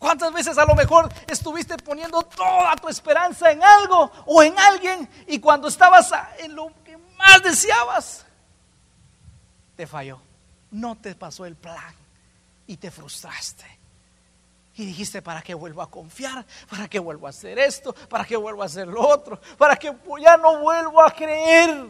[0.05, 5.09] ¿Cuántas veces a lo mejor estuviste poniendo toda tu esperanza en algo o en alguien
[5.27, 8.27] y cuando estabas en lo que más deseabas,
[9.75, 10.21] te falló?
[10.71, 11.95] No te pasó el plan
[12.67, 13.65] y te frustraste.
[14.75, 16.45] Y dijiste, ¿para qué vuelvo a confiar?
[16.69, 17.95] ¿Para qué vuelvo a hacer esto?
[17.95, 19.41] ¿Para qué vuelvo a hacer lo otro?
[19.57, 19.91] ¿Para qué
[20.21, 21.87] ya no vuelvo a creer?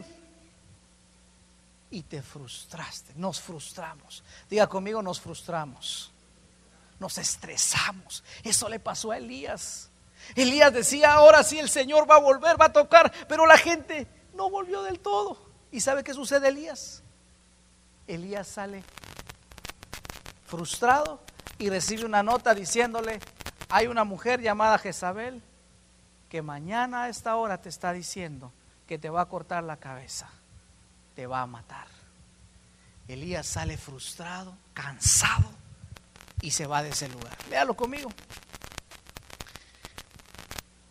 [1.91, 4.23] Y te frustraste, nos frustramos.
[4.49, 6.13] Diga conmigo, nos frustramos.
[6.99, 8.23] Nos estresamos.
[8.43, 9.89] Eso le pasó a Elías.
[10.35, 14.07] Elías decía, ahora sí el Señor va a volver, va a tocar, pero la gente
[14.33, 15.37] no volvió del todo.
[15.71, 17.03] ¿Y sabe qué sucede Elías?
[18.07, 18.83] Elías sale
[20.47, 21.21] frustrado
[21.57, 23.19] y recibe una nota diciéndole,
[23.69, 25.41] hay una mujer llamada Jezabel
[26.29, 28.51] que mañana a esta hora te está diciendo
[28.87, 30.29] que te va a cortar la cabeza,
[31.15, 31.87] te va a matar.
[33.07, 35.64] Elías sale frustrado, cansado
[36.45, 37.35] y se va de ese lugar.
[37.49, 38.11] Léalo conmigo.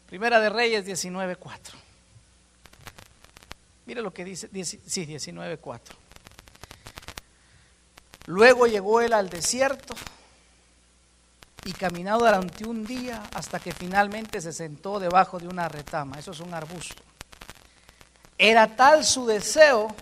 [0.06, 1.38] Primera de Reyes 19.4.
[3.86, 5.78] Mire lo que dice, sí, 19.4.
[8.26, 9.94] Luego llegó él al desierto
[11.64, 16.18] y caminó durante un día hasta que finalmente se sentó debajo de una retama.
[16.18, 17.00] Eso es un arbusto.
[18.36, 19.94] Era tal su deseo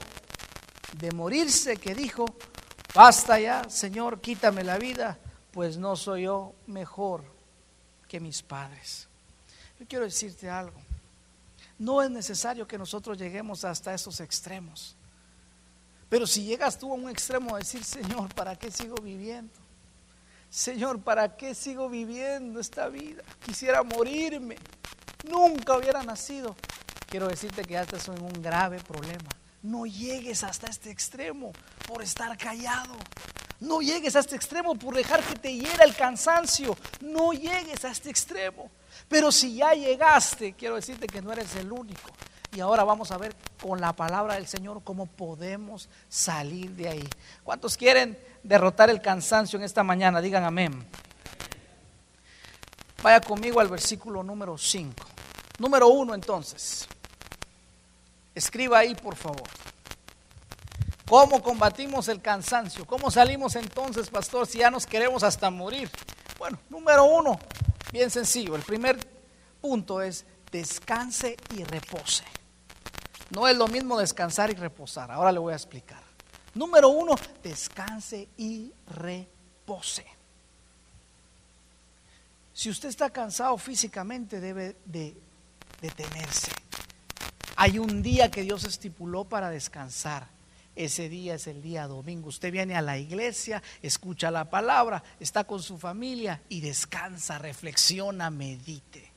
[0.95, 2.25] de morirse que dijo,
[2.95, 5.19] basta ya, Señor, quítame la vida,
[5.53, 7.25] pues no soy yo mejor
[8.09, 9.09] que mis padres.
[9.79, 10.81] Yo quiero decirte algo.
[11.79, 14.97] No es necesario que nosotros lleguemos hasta esos extremos.
[16.09, 19.53] Pero si llegas tú a un extremo de decir, Señor, ¿para qué sigo viviendo?
[20.51, 23.23] Señor, ¿para qué sigo viviendo esta vida?
[23.45, 24.57] Quisiera morirme.
[25.27, 26.55] Nunca hubiera nacido.
[27.09, 29.31] Quiero decirte que ya estás en un grave problema.
[29.63, 31.53] No llegues hasta este extremo
[31.89, 32.95] por estar callado.
[33.63, 36.77] No llegues a este extremo por dejar que te hiera el cansancio.
[37.01, 38.69] No llegues a este extremo.
[39.09, 42.11] Pero si ya llegaste, quiero decirte que no eres el único.
[42.57, 47.09] Y ahora vamos a ver con la palabra del Señor cómo podemos salir de ahí.
[47.45, 50.21] ¿Cuántos quieren derrotar el cansancio en esta mañana?
[50.21, 50.85] Digan amén.
[53.01, 54.93] Vaya conmigo al versículo número 5.
[55.61, 56.89] Número 1 entonces.
[58.35, 59.49] Escriba ahí, por favor.
[61.09, 62.87] ¿Cómo combatimos el cansancio?
[62.87, 65.91] ¿Cómo salimos entonces, pastor, si ya nos queremos hasta morir?
[66.39, 67.39] Bueno, número uno,
[67.93, 68.57] bien sencillo.
[68.57, 68.99] El primer
[69.61, 72.25] punto es descanse y repose.
[73.31, 75.11] No es lo mismo descansar y reposar.
[75.11, 76.03] Ahora le voy a explicar.
[76.55, 80.05] Número uno, descanse y repose.
[82.53, 85.17] Si usted está cansado físicamente, debe de
[85.81, 86.53] detenerse.
[87.57, 90.27] Hay un día que Dios estipuló para descansar.
[90.75, 92.29] Ese día es el día domingo.
[92.29, 98.31] Usted viene a la iglesia, escucha la palabra, está con su familia y descansa, reflexiona,
[98.31, 99.11] medite.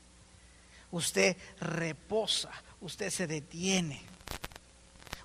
[0.90, 2.50] Usted reposa,
[2.80, 4.15] usted se detiene.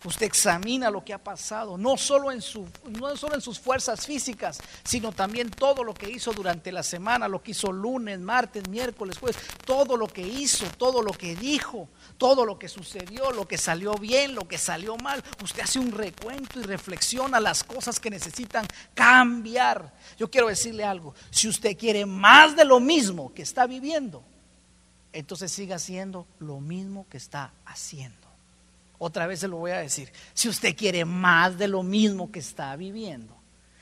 [0.03, 2.67] Usted examina lo que ha pasado, no solo, en su,
[2.99, 7.27] no solo en sus fuerzas físicas, sino también todo lo que hizo durante la semana,
[7.27, 11.87] lo que hizo lunes, martes, miércoles, jueves, todo lo que hizo, todo lo que dijo,
[12.17, 15.23] todo lo que sucedió, lo que salió bien, lo que salió mal.
[15.43, 19.93] Usted hace un recuento y reflexiona las cosas que necesitan cambiar.
[20.17, 24.23] Yo quiero decirle algo, si usted quiere más de lo mismo que está viviendo,
[25.13, 28.20] entonces siga haciendo lo mismo que está haciendo.
[29.03, 30.13] Otra vez se lo voy a decir.
[30.35, 33.35] Si usted quiere más de lo mismo que está viviendo,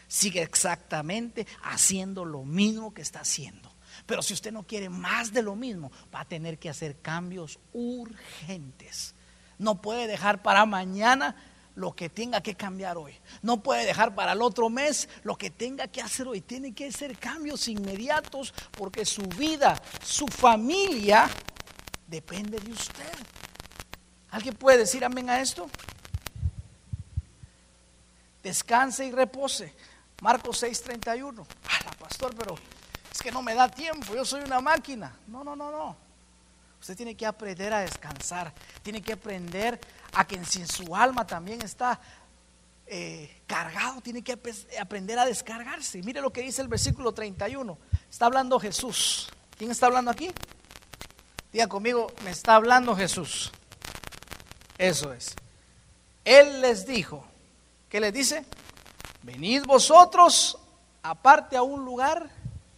[0.07, 3.70] sigue exactamente haciendo lo mismo que está haciendo.
[4.05, 7.59] Pero si usted no quiere más de lo mismo, va a tener que hacer cambios
[7.74, 9.13] urgentes.
[9.57, 11.36] No puede dejar para mañana
[11.76, 13.13] lo que tenga que cambiar hoy.
[13.41, 16.39] No puede dejar para el otro mes lo que tenga que hacer hoy.
[16.39, 21.30] Tiene que hacer cambios inmediatos porque su vida, su familia
[22.07, 23.03] depende de usted.
[24.32, 25.69] ¿Alguien puede decir amén a esto?
[28.43, 29.73] Descanse y repose.
[30.21, 31.45] Marcos 6:31.
[31.65, 32.55] Ah, pastor, pero
[33.11, 35.15] es que no me da tiempo, yo soy una máquina.
[35.27, 35.95] No, no, no, no.
[36.80, 38.53] Usted tiene que aprender a descansar,
[38.84, 39.80] tiene que aprender
[40.13, 41.99] a que si en su alma también está
[42.88, 44.39] eh, cargado, tiene que
[44.80, 46.01] aprender a descargarse.
[46.03, 47.77] Mire lo que dice el versículo 31.
[48.09, 49.30] Está hablando Jesús.
[49.57, 50.32] ¿Quién está hablando aquí?
[51.51, 53.51] Diga conmigo, me está hablando Jesús.
[54.80, 55.36] Eso es.
[56.23, 57.23] Él les dijo,
[57.89, 58.45] ¿qué les dice?
[59.21, 60.57] Venid vosotros
[61.03, 62.30] aparte a un lugar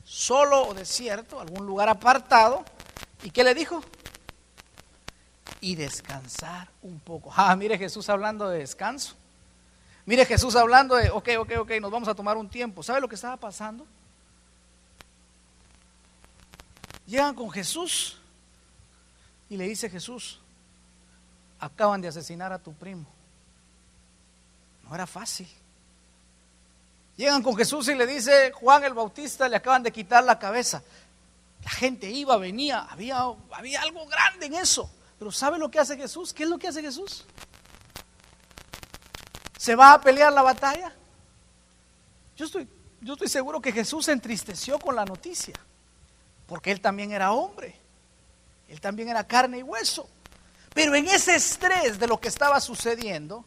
[0.03, 2.65] solo o desierto, algún lugar apartado.
[3.23, 3.83] ¿Y qué le dijo?
[5.61, 7.31] Y descansar un poco.
[7.37, 9.15] Ah, mire Jesús hablando de descanso.
[10.07, 12.81] Mire Jesús hablando de, ok, ok, ok, nos vamos a tomar un tiempo.
[12.81, 13.85] ¿Sabe lo que estaba pasando?
[17.05, 18.17] Llegan con Jesús
[19.49, 20.40] y le dice Jesús,
[21.61, 23.05] acaban de asesinar a tu primo.
[24.83, 25.47] No era fácil.
[27.15, 30.83] Llegan con Jesús y le dice, Juan el Bautista le acaban de quitar la cabeza.
[31.63, 34.89] La gente iba, venía, había, había algo grande en eso.
[35.19, 36.33] Pero ¿sabe lo que hace Jesús?
[36.33, 37.25] ¿Qué es lo que hace Jesús?
[39.57, 40.91] ¿Se va a pelear la batalla?
[42.35, 42.67] Yo estoy,
[43.01, 45.53] yo estoy seguro que Jesús se entristeció con la noticia,
[46.47, 47.75] porque él también era hombre,
[48.67, 50.09] él también era carne y hueso.
[50.73, 53.43] Pero en ese estrés de lo que estaba sucediendo,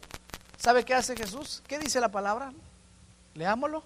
[0.59, 1.63] ¿sabe qué hace Jesús?
[1.67, 2.53] ¿Qué dice la palabra?
[3.35, 3.83] Leámoslo.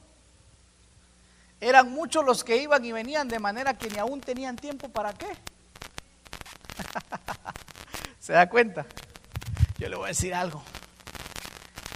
[1.60, 5.12] Eran muchos los que iban y venían de manera que ni aún tenían tiempo para
[5.12, 5.26] qué.
[8.20, 8.86] ¿Se da cuenta?
[9.78, 10.62] Yo le voy a decir algo.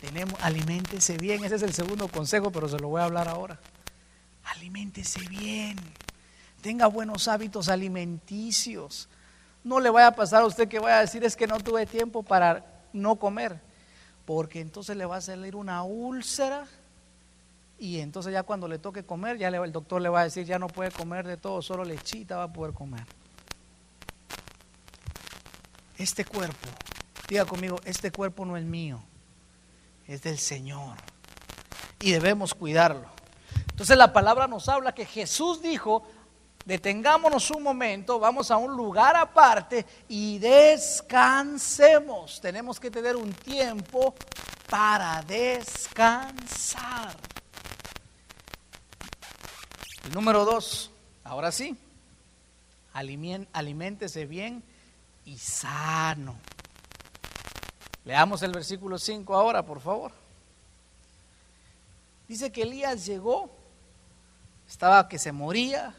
[0.01, 3.61] Tenemos, aliméntese bien, ese es el segundo consejo, pero se lo voy a hablar ahora.
[4.45, 5.77] Aliméntese bien.
[6.61, 9.09] Tenga buenos hábitos alimenticios.
[9.65, 11.87] No le vaya a pasar a usted que vaya a decir es que no tuve
[11.87, 13.61] tiempo para no comer,
[14.25, 16.67] porque entonces le va a salir una úlcera
[17.83, 20.57] y entonces ya cuando le toque comer, ya el doctor le va a decir, ya
[20.57, 23.05] no puede comer de todo, solo lechita va a poder comer.
[25.99, 26.69] Este cuerpo,
[27.29, 29.03] diga conmigo, este cuerpo no es mío,
[30.07, 30.97] es del Señor.
[32.01, 33.09] Y debemos cuidarlo.
[33.71, 36.05] Entonces la palabra nos habla que Jesús dijo,
[36.65, 42.41] detengámonos un momento, vamos a un lugar aparte y descansemos.
[42.41, 44.15] Tenemos que tener un tiempo
[44.69, 47.15] para descansar.
[50.05, 50.91] El número dos,
[51.25, 51.77] ahora sí,
[52.93, 54.63] aliméntese bien
[55.25, 56.37] y sano.
[58.05, 60.13] Leamos el versículo 5 ahora, por favor.
[62.27, 63.51] Dice que Elías llegó,
[64.69, 65.95] estaba que se moría,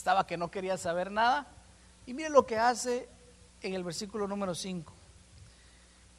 [0.00, 1.46] estaba que no quería saber nada.
[2.06, 3.06] Y mire lo que hace
[3.60, 4.92] en el versículo número 5.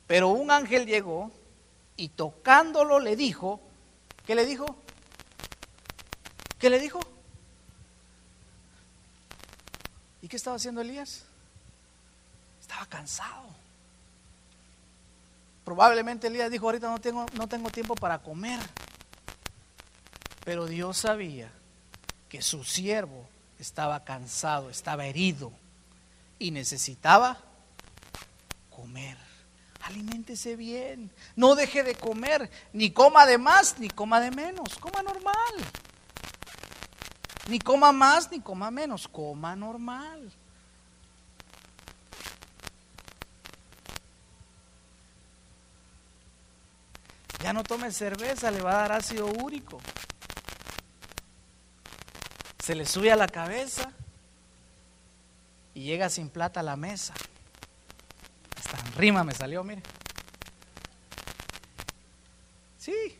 [0.06, 1.32] Pero un ángel llegó
[1.98, 3.60] y tocándolo le dijo,
[4.26, 4.78] ¿qué le dijo?
[6.60, 7.00] ¿Qué le dijo?
[10.22, 11.26] ¿Y qué estaba haciendo Elías?
[12.60, 13.48] Estaba cansado.
[15.66, 18.60] Probablemente Elías dijo, ahorita no tengo, no tengo tiempo para comer.
[20.46, 21.52] Pero Dios sabía
[22.30, 23.31] que su siervo
[23.62, 25.52] estaba cansado, estaba herido
[26.40, 27.38] y necesitaba
[28.70, 29.18] comer.
[29.82, 31.12] Aliméntese bien.
[31.36, 32.50] No deje de comer.
[32.74, 34.78] Ni coma de más, ni coma de menos.
[34.78, 35.56] Coma normal.
[37.48, 40.32] Ni coma más ni coma menos, coma normal.
[47.44, 49.80] Ya no tome cerveza, le va a dar ácido úrico.
[52.64, 53.92] Se le sube a la cabeza
[55.74, 57.14] y llega sin plata a la mesa.
[58.58, 59.82] Hasta en rima me salió, mire.
[62.78, 63.18] Sí.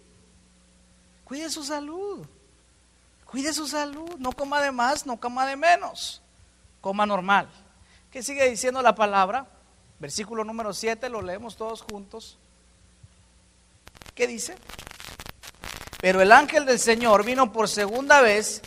[1.24, 2.26] Cuide su salud.
[3.32, 6.22] Cuide su salud, no coma de más, no coma de menos,
[6.82, 7.50] coma normal.
[8.12, 9.48] ¿Qué sigue diciendo la palabra?
[10.00, 12.38] Versículo número 7, lo leemos todos juntos.
[14.16, 14.58] ¿Qué dice?
[16.02, 18.62] Pero el ángel del Señor vino por segunda vez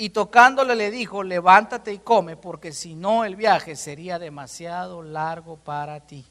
[0.00, 5.56] y tocándole le dijo, levántate y come, porque si no el viaje sería demasiado largo
[5.56, 6.24] para ti.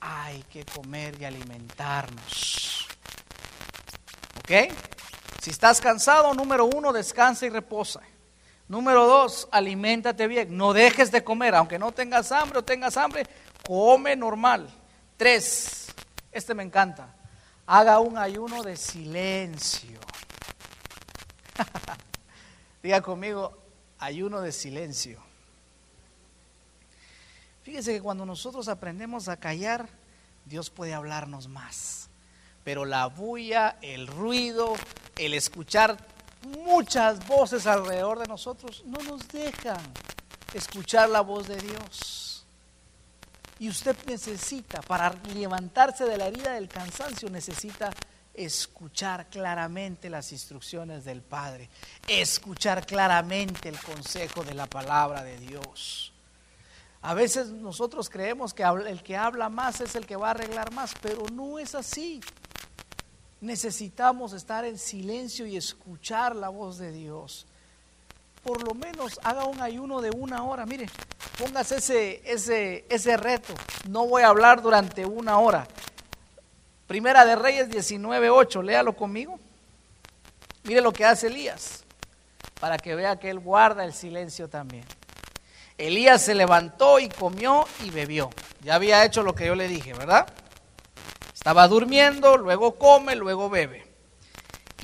[0.00, 2.86] Hay que comer y alimentarnos.
[4.38, 4.50] ¿Ok?
[5.40, 8.00] Si estás cansado, número uno, descansa y reposa.
[8.68, 10.54] Número dos, aliméntate bien.
[10.54, 13.26] No dejes de comer, aunque no tengas hambre o tengas hambre,
[13.66, 14.68] come normal.
[15.16, 15.86] Tres,
[16.30, 17.14] este me encanta.
[17.66, 19.98] Haga un ayuno de silencio.
[22.82, 23.56] Diga conmigo,
[23.98, 25.20] ayuno de silencio.
[27.62, 29.88] Fíjese que cuando nosotros aprendemos a callar,
[30.46, 32.08] Dios puede hablarnos más.
[32.64, 34.74] Pero la bulla, el ruido,
[35.16, 35.96] el escuchar
[36.64, 39.80] muchas voces alrededor de nosotros no nos dejan
[40.54, 42.46] escuchar la voz de Dios.
[43.58, 47.90] Y usted necesita, para levantarse de la herida del cansancio, necesita
[48.38, 51.68] escuchar claramente las instrucciones del Padre,
[52.06, 56.12] escuchar claramente el consejo de la palabra de Dios.
[57.02, 60.72] A veces nosotros creemos que el que habla más es el que va a arreglar
[60.72, 62.20] más, pero no es así.
[63.40, 67.46] Necesitamos estar en silencio y escuchar la voz de Dios.
[68.42, 70.66] Por lo menos haga un ayuno de una hora.
[70.66, 70.88] Mire,
[71.38, 73.54] póngase ese, ese, ese reto.
[73.88, 75.66] No voy a hablar durante una hora.
[76.88, 79.38] Primera de Reyes 19.8, léalo conmigo.
[80.64, 81.84] Mire lo que hace Elías,
[82.60, 84.84] para que vea que él guarda el silencio también.
[85.76, 88.30] Elías se levantó y comió y bebió.
[88.62, 90.28] Ya había hecho lo que yo le dije, ¿verdad?
[91.34, 93.86] Estaba durmiendo, luego come, luego bebe.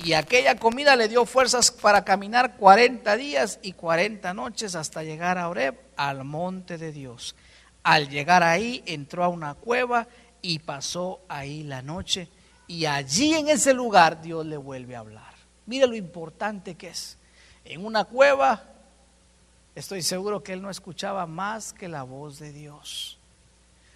[0.03, 5.39] Y aquella comida le dio fuerzas para caminar 40 días y 40 noches hasta llegar
[5.39, 7.35] a Oreb, al monte de Dios.
[7.81, 10.07] Al llegar ahí entró a una cueva
[10.45, 12.29] y pasó ahí la noche.
[12.67, 15.33] Y allí en ese lugar Dios le vuelve a hablar.
[15.65, 17.17] Mire lo importante que es.
[17.63, 18.63] En una cueva
[19.73, 23.17] estoy seguro que él no escuchaba más que la voz de Dios.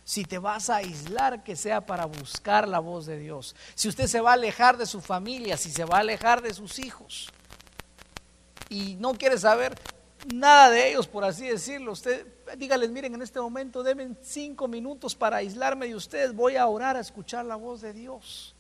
[0.03, 3.55] Si te vas a aislar, que sea para buscar la voz de Dios.
[3.75, 6.55] Si usted se va a alejar de su familia, si se va a alejar de
[6.55, 7.29] sus hijos
[8.69, 9.79] y no quiere saber
[10.27, 12.25] nada de ellos, por así decirlo, usted
[12.57, 16.95] dígales, miren, en este momento deben cinco minutos para aislarme de ustedes, voy a orar
[16.95, 18.55] a escuchar la voz de Dios.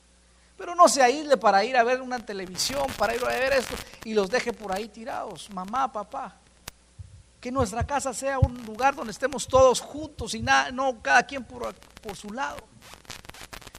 [0.57, 3.75] Pero no se aísle para ir a ver una televisión, para ir a ver esto
[4.03, 6.35] y los deje por ahí tirados, mamá, papá.
[7.39, 11.45] Que nuestra casa sea un lugar donde estemos todos juntos y nada, no cada quien
[11.45, 12.57] por, por su lado,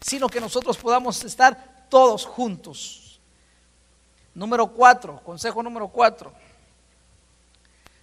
[0.00, 3.20] sino que nosotros podamos estar todos juntos.
[4.34, 6.32] Número cuatro, consejo número cuatro,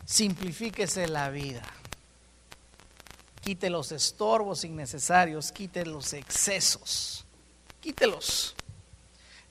[0.08, 1.62] simplifíquese la vida.
[3.42, 7.26] Quite los estorbos innecesarios, quite los excesos,
[7.82, 8.56] quítelos.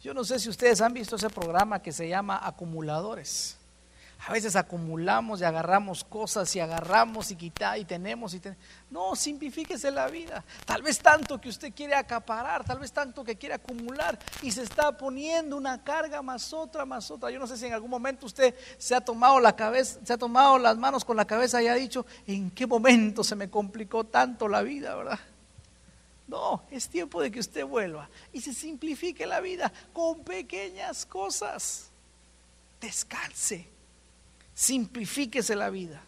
[0.02, 3.55] Yo no sé si ustedes han visto ese programa que se llama Acumuladores.
[4.24, 8.64] A veces acumulamos y agarramos cosas y agarramos y quitamos y tenemos y tenemos.
[8.90, 10.42] No, simplifíquese la vida.
[10.64, 14.62] Tal vez tanto que usted quiere acaparar, tal vez tanto que quiere acumular y se
[14.62, 17.30] está poniendo una carga más otra, más otra.
[17.30, 20.18] Yo no sé si en algún momento usted se ha tomado la cabeza, se ha
[20.18, 24.04] tomado las manos con la cabeza y ha dicho, ¿en qué momento se me complicó
[24.04, 25.20] tanto la vida, verdad?
[26.26, 31.90] No, es tiempo de que usted vuelva y se simplifique la vida con pequeñas cosas.
[32.80, 33.75] Descanse
[34.56, 36.02] simplifíquese la vida.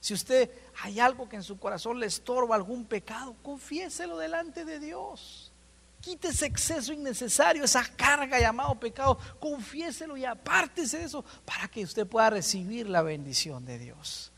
[0.00, 0.48] Si usted
[0.82, 5.52] hay algo que en su corazón le estorba, algún pecado, confiéselo delante de Dios.
[6.00, 11.84] Quite ese exceso innecesario, esa carga llamado pecado, confiéselo y apártese de eso para que
[11.84, 14.32] usted pueda recibir la bendición de Dios.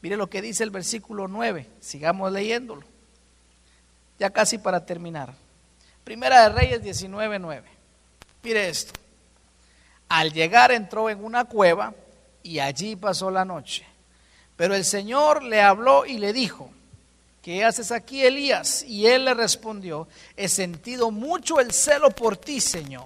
[0.00, 2.84] Mire lo que dice el versículo 9, sigamos leyéndolo.
[4.18, 5.34] Ya casi para terminar.
[6.04, 7.64] Primera de Reyes 19:9.
[8.42, 8.92] Mire esto.
[10.08, 11.94] Al llegar entró en una cueva
[12.46, 13.84] y allí pasó la noche.
[14.56, 16.70] Pero el Señor le habló y le dijo,
[17.42, 18.84] ¿qué haces aquí, Elías?
[18.84, 23.04] Y él le respondió, he sentido mucho el celo por ti, Señor,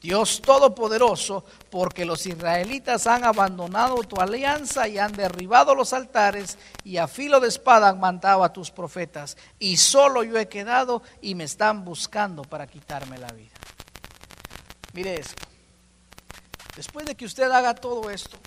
[0.00, 6.96] Dios Todopoderoso, porque los israelitas han abandonado tu alianza y han derribado los altares y
[6.96, 9.36] a filo de espada han matado a tus profetas.
[9.58, 13.54] Y solo yo he quedado y me están buscando para quitarme la vida.
[14.94, 15.46] Mire esto.
[16.74, 18.38] Después de que usted haga todo esto,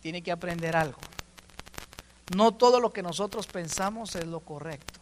[0.00, 0.98] tiene que aprender algo.
[2.34, 5.00] No todo lo que nosotros pensamos es lo correcto.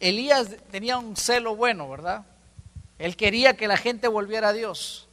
[0.00, 2.24] Elías tenía un celo bueno, ¿verdad?
[2.98, 5.08] Él quería que la gente volviera a Dios,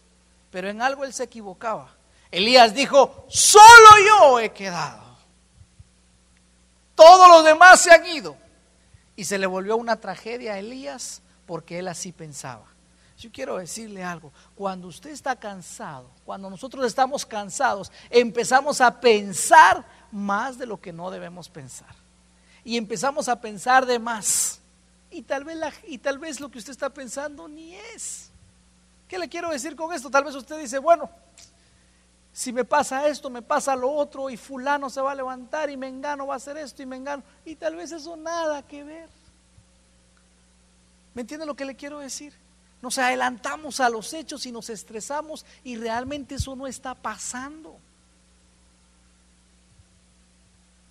[0.51, 1.93] pero en algo él se equivocaba.
[2.31, 5.03] Elías dijo, solo yo he quedado.
[6.95, 8.35] Todos los demás se han ido.
[9.15, 12.65] Y se le volvió una tragedia a Elías porque él así pensaba.
[13.23, 19.85] Yo quiero decirle algo, cuando usted está cansado, cuando nosotros estamos cansados, empezamos a pensar
[20.11, 21.95] más de lo que no debemos pensar.
[22.65, 24.59] Y empezamos a pensar de más.
[25.09, 25.57] Y tal vez,
[25.87, 28.29] y tal vez lo que usted está pensando ni es.
[29.07, 30.09] ¿Qué le quiero decir con esto?
[30.09, 31.09] Tal vez usted dice, bueno,
[32.33, 35.77] Si me pasa esto, me pasa lo otro, y fulano se va a levantar, y
[35.77, 39.07] mengano va a hacer esto, y mengano, y tal vez eso nada que ver.
[41.13, 42.33] ¿Me entiende lo que le quiero decir?
[42.83, 47.79] Nos adelantamos a los hechos y nos estresamos y realmente eso no está pasando.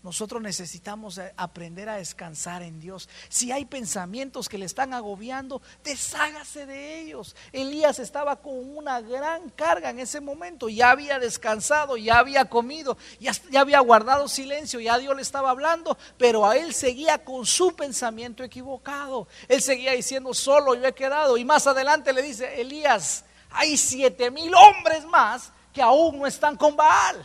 [0.02, 3.08] Nosotros necesitamos eh, aprender a descansar en Dios.
[3.28, 7.36] Si hay pensamientos que le están agobiando, deshágase de ellos.
[7.52, 10.68] Elías estaba con una gran carga en ese momento.
[10.68, 15.50] Ya había descansado, ya había comido, ya, ya había guardado silencio, ya Dios le estaba
[15.50, 19.28] hablando, pero a él seguía con su pensamiento equivocado.
[19.46, 21.36] Él seguía diciendo, solo yo he quedado.
[21.36, 26.56] Y más adelante le dice, Elías, hay siete mil hombres más que aún no están
[26.56, 27.24] con Baal.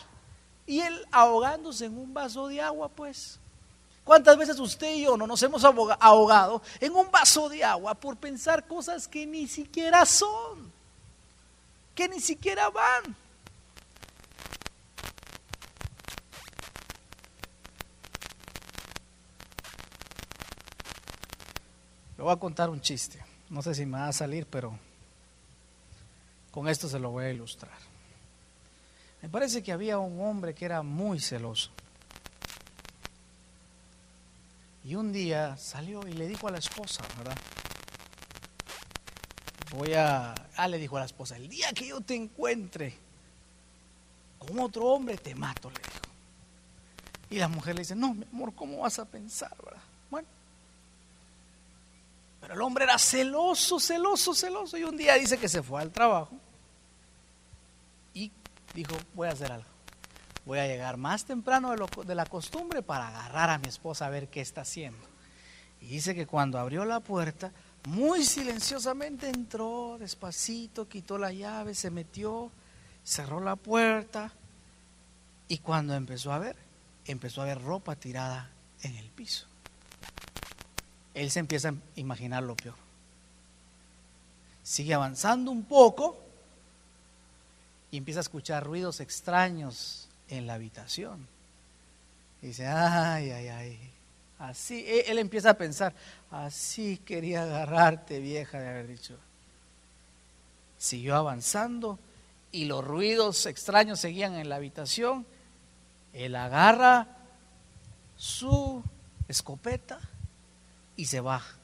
[0.67, 3.39] Y él ahogándose en un vaso de agua, pues.
[4.03, 8.15] ¿Cuántas veces usted y yo no nos hemos ahogado en un vaso de agua por
[8.17, 10.71] pensar cosas que ni siquiera son?
[11.95, 13.15] Que ni siquiera van.
[22.17, 23.23] Le voy a contar un chiste.
[23.49, 24.77] No sé si me va a salir, pero
[26.51, 27.86] con esto se lo voy a ilustrar.
[29.29, 31.71] Parece que había un hombre que era muy celoso.
[34.85, 37.37] Y un día salió y le dijo a la esposa, ¿verdad?
[39.71, 40.33] Voy a...
[40.55, 42.95] Ah, le dijo a la esposa, el día que yo te encuentre
[44.37, 46.05] con otro hombre, te mato, le dijo.
[47.29, 49.81] Y la mujer le dice, no, mi amor, ¿cómo vas a pensar, verdad?
[50.09, 50.27] Bueno.
[52.39, 54.77] Pero el hombre era celoso, celoso, celoso.
[54.77, 56.39] Y un día dice que se fue al trabajo
[58.77, 59.67] dijo, voy a hacer algo.
[60.45, 64.05] Voy a llegar más temprano de, lo, de la costumbre para agarrar a mi esposa
[64.05, 65.05] a ver qué está haciendo.
[65.81, 67.51] Y dice que cuando abrió la puerta,
[67.85, 72.51] muy silenciosamente entró, despacito, quitó la llave, se metió,
[73.03, 74.31] cerró la puerta
[75.47, 76.55] y cuando empezó a ver,
[77.05, 78.49] empezó a ver ropa tirada
[78.83, 79.47] en el piso.
[81.15, 82.75] Él se empieza a imaginar lo peor.
[84.61, 86.26] Sigue avanzando un poco
[87.91, 91.27] y empieza a escuchar ruidos extraños en la habitación.
[92.41, 93.79] Y dice, ay, ay, ay.
[94.39, 95.93] Así, e, él empieza a pensar,
[96.29, 99.17] así quería agarrarte, vieja, de haber dicho.
[100.77, 101.97] Siguió avanzando
[102.51, 105.25] y los ruidos extraños seguían en la habitación.
[106.13, 107.07] Él agarra
[108.15, 108.83] su
[109.27, 109.99] escopeta
[110.95, 111.55] y se baja.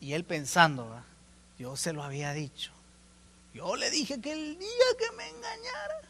[0.00, 1.02] Y él pensando,
[1.58, 2.75] yo se lo había dicho.
[3.56, 6.02] Yo le dije que el día que me engañara,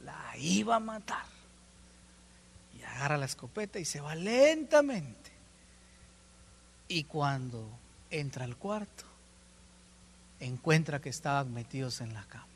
[0.00, 1.26] la iba a matar.
[2.74, 5.30] Y agarra la escopeta y se va lentamente.
[6.88, 7.68] Y cuando
[8.10, 9.04] entra al cuarto,
[10.40, 12.46] encuentra que estaban metidos en la cama.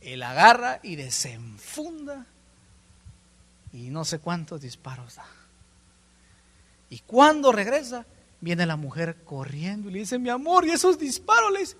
[0.00, 2.26] Él agarra y desenfunda
[3.72, 5.26] y no sé cuántos disparos da.
[6.90, 8.06] Y cuando regresa,
[8.40, 11.76] viene la mujer corriendo y le dice, mi amor, y esos disparos, le dice,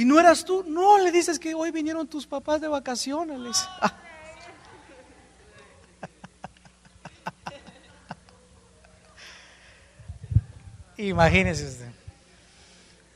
[0.00, 0.64] ¿Y no eras tú?
[0.66, 3.68] No, le dices que hoy vinieron tus papás de vacaciones.
[10.96, 11.92] Imagínese usted.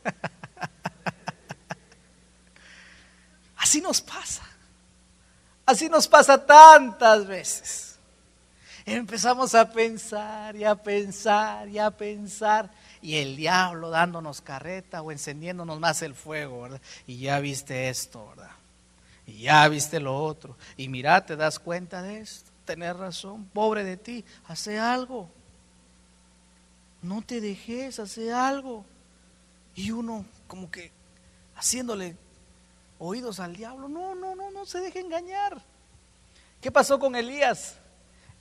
[3.57, 4.43] Así nos pasa.
[5.64, 7.99] Así nos pasa tantas veces.
[8.85, 12.70] Empezamos a pensar y a pensar y a pensar
[13.05, 16.81] y el diablo dándonos carreta o encendiéndonos más el fuego, ¿verdad?
[17.07, 18.53] Y ya viste esto, ¿verdad?
[19.27, 20.57] Y ya viste lo otro.
[20.79, 22.51] Y mira, te das cuenta de esto.
[22.65, 25.29] Tener razón, pobre de ti, hace algo.
[27.03, 28.87] No te dejes, hace algo.
[29.75, 30.91] Y uno como que
[31.57, 32.17] haciéndole
[32.99, 33.87] oídos al diablo.
[33.87, 35.61] No, no, no, no se deje engañar.
[36.63, 37.77] ¿Qué pasó con Elías?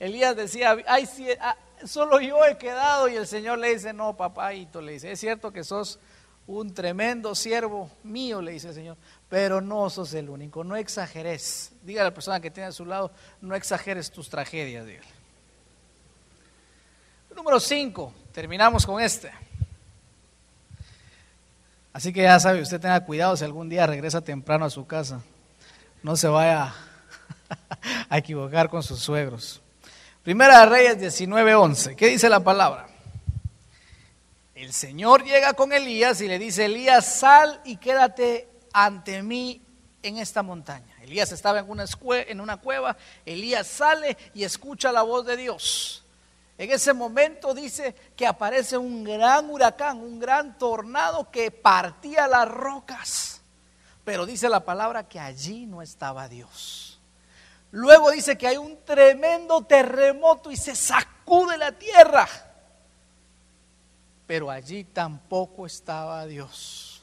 [0.00, 1.54] Elías decía, ay, si, ah,
[1.86, 5.52] solo yo he quedado y el Señor le dice, no, papáito, le dice, es cierto
[5.52, 5.98] que sos
[6.46, 8.96] un tremendo siervo mío, le dice el Señor,
[9.28, 11.72] pero no sos el único, no exageres.
[11.82, 13.10] Diga a la persona que tiene a su lado,
[13.40, 14.86] no exageres tus tragedias.
[17.34, 19.32] Número 5, terminamos con este.
[21.92, 25.22] Así que ya sabe, usted tenga cuidado si algún día regresa temprano a su casa.
[26.02, 26.74] No se vaya
[28.08, 29.63] a equivocar con sus suegros.
[30.24, 31.94] Primera de Reyes 19:11.
[31.96, 32.86] ¿Qué dice la palabra?
[34.54, 39.60] El Señor llega con Elías y le dice, Elías, sal y quédate ante mí
[40.02, 40.96] en esta montaña.
[41.02, 42.96] Elías estaba en una, en una cueva,
[43.26, 46.02] Elías sale y escucha la voz de Dios.
[46.56, 52.48] En ese momento dice que aparece un gran huracán, un gran tornado que partía las
[52.48, 53.42] rocas.
[54.04, 56.93] Pero dice la palabra que allí no estaba Dios.
[57.74, 62.28] Luego dice que hay un tremendo terremoto y se sacude la tierra.
[64.28, 67.02] Pero allí tampoco estaba Dios.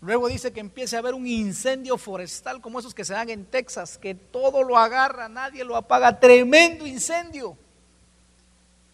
[0.00, 3.44] Luego dice que empieza a haber un incendio forestal como esos que se dan en
[3.44, 6.20] Texas, que todo lo agarra, nadie lo apaga.
[6.20, 7.58] Tremendo incendio.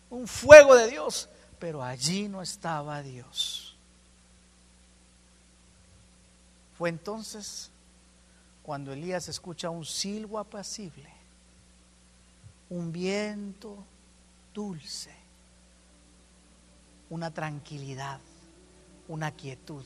[0.09, 1.29] Un fuego de Dios.
[1.59, 3.77] Pero allí no estaba Dios.
[6.79, 7.71] Fue entonces
[8.71, 11.11] cuando Elías escucha un silbo apacible,
[12.69, 13.85] un viento
[14.55, 15.11] dulce,
[17.09, 18.21] una tranquilidad,
[19.09, 19.85] una quietud.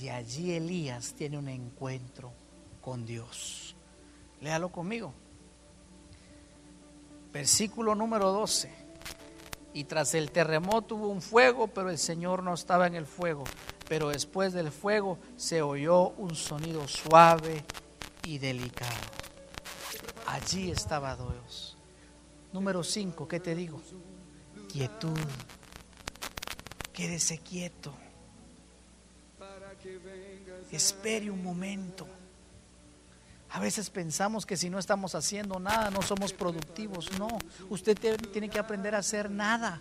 [0.00, 2.32] Y allí Elías tiene un encuentro
[2.82, 3.76] con Dios.
[4.40, 5.14] Léalo conmigo.
[7.32, 8.68] Versículo número 12.
[9.74, 13.44] Y tras el terremoto hubo un fuego, pero el Señor no estaba en el fuego.
[13.88, 17.64] Pero después del fuego se oyó un sonido suave
[18.24, 18.90] y delicado.
[20.26, 21.76] Allí estaba Dios.
[22.52, 23.80] Número 5, ¿qué te digo?
[24.68, 25.16] Quietud.
[26.92, 27.92] Quédese quieto.
[30.72, 32.08] Espere un momento.
[33.50, 37.16] A veces pensamos que si no estamos haciendo nada, no somos productivos.
[37.18, 37.28] No,
[37.70, 39.80] usted te- tiene que aprender a hacer nada.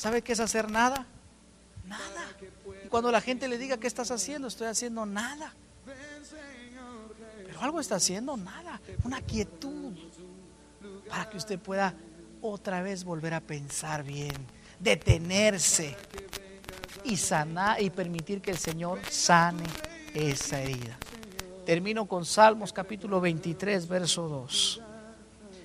[0.00, 1.06] ¿Sabe qué es hacer nada?
[1.86, 2.21] Nada.
[2.92, 4.48] Cuando la gente le diga, ¿qué estás haciendo?
[4.48, 5.54] Estoy haciendo nada.
[7.46, 8.82] Pero algo está haciendo, nada.
[9.02, 9.94] Una quietud.
[11.08, 11.94] Para que usted pueda
[12.42, 14.36] otra vez volver a pensar bien,
[14.78, 15.96] detenerse
[17.02, 19.64] y sanar y permitir que el Señor sane
[20.12, 20.98] esa herida.
[21.64, 24.82] Termino con Salmos capítulo 23, verso 2.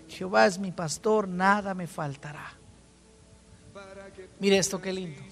[0.07, 2.53] Jehová es mi pastor, nada me faltará.
[4.39, 5.26] Mire esto qué lindo.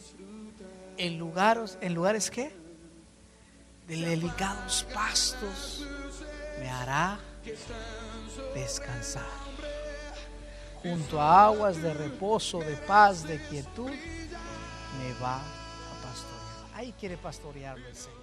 [0.98, 2.56] En lugares, en lugares qué?
[3.88, 5.88] De delicados pastos
[6.60, 7.20] me hará
[8.54, 9.24] descansar.
[10.82, 16.76] Junto a aguas de reposo, de paz, de quietud, me va a pastorear.
[16.76, 18.15] Ahí quiere pastorearlo el Señor.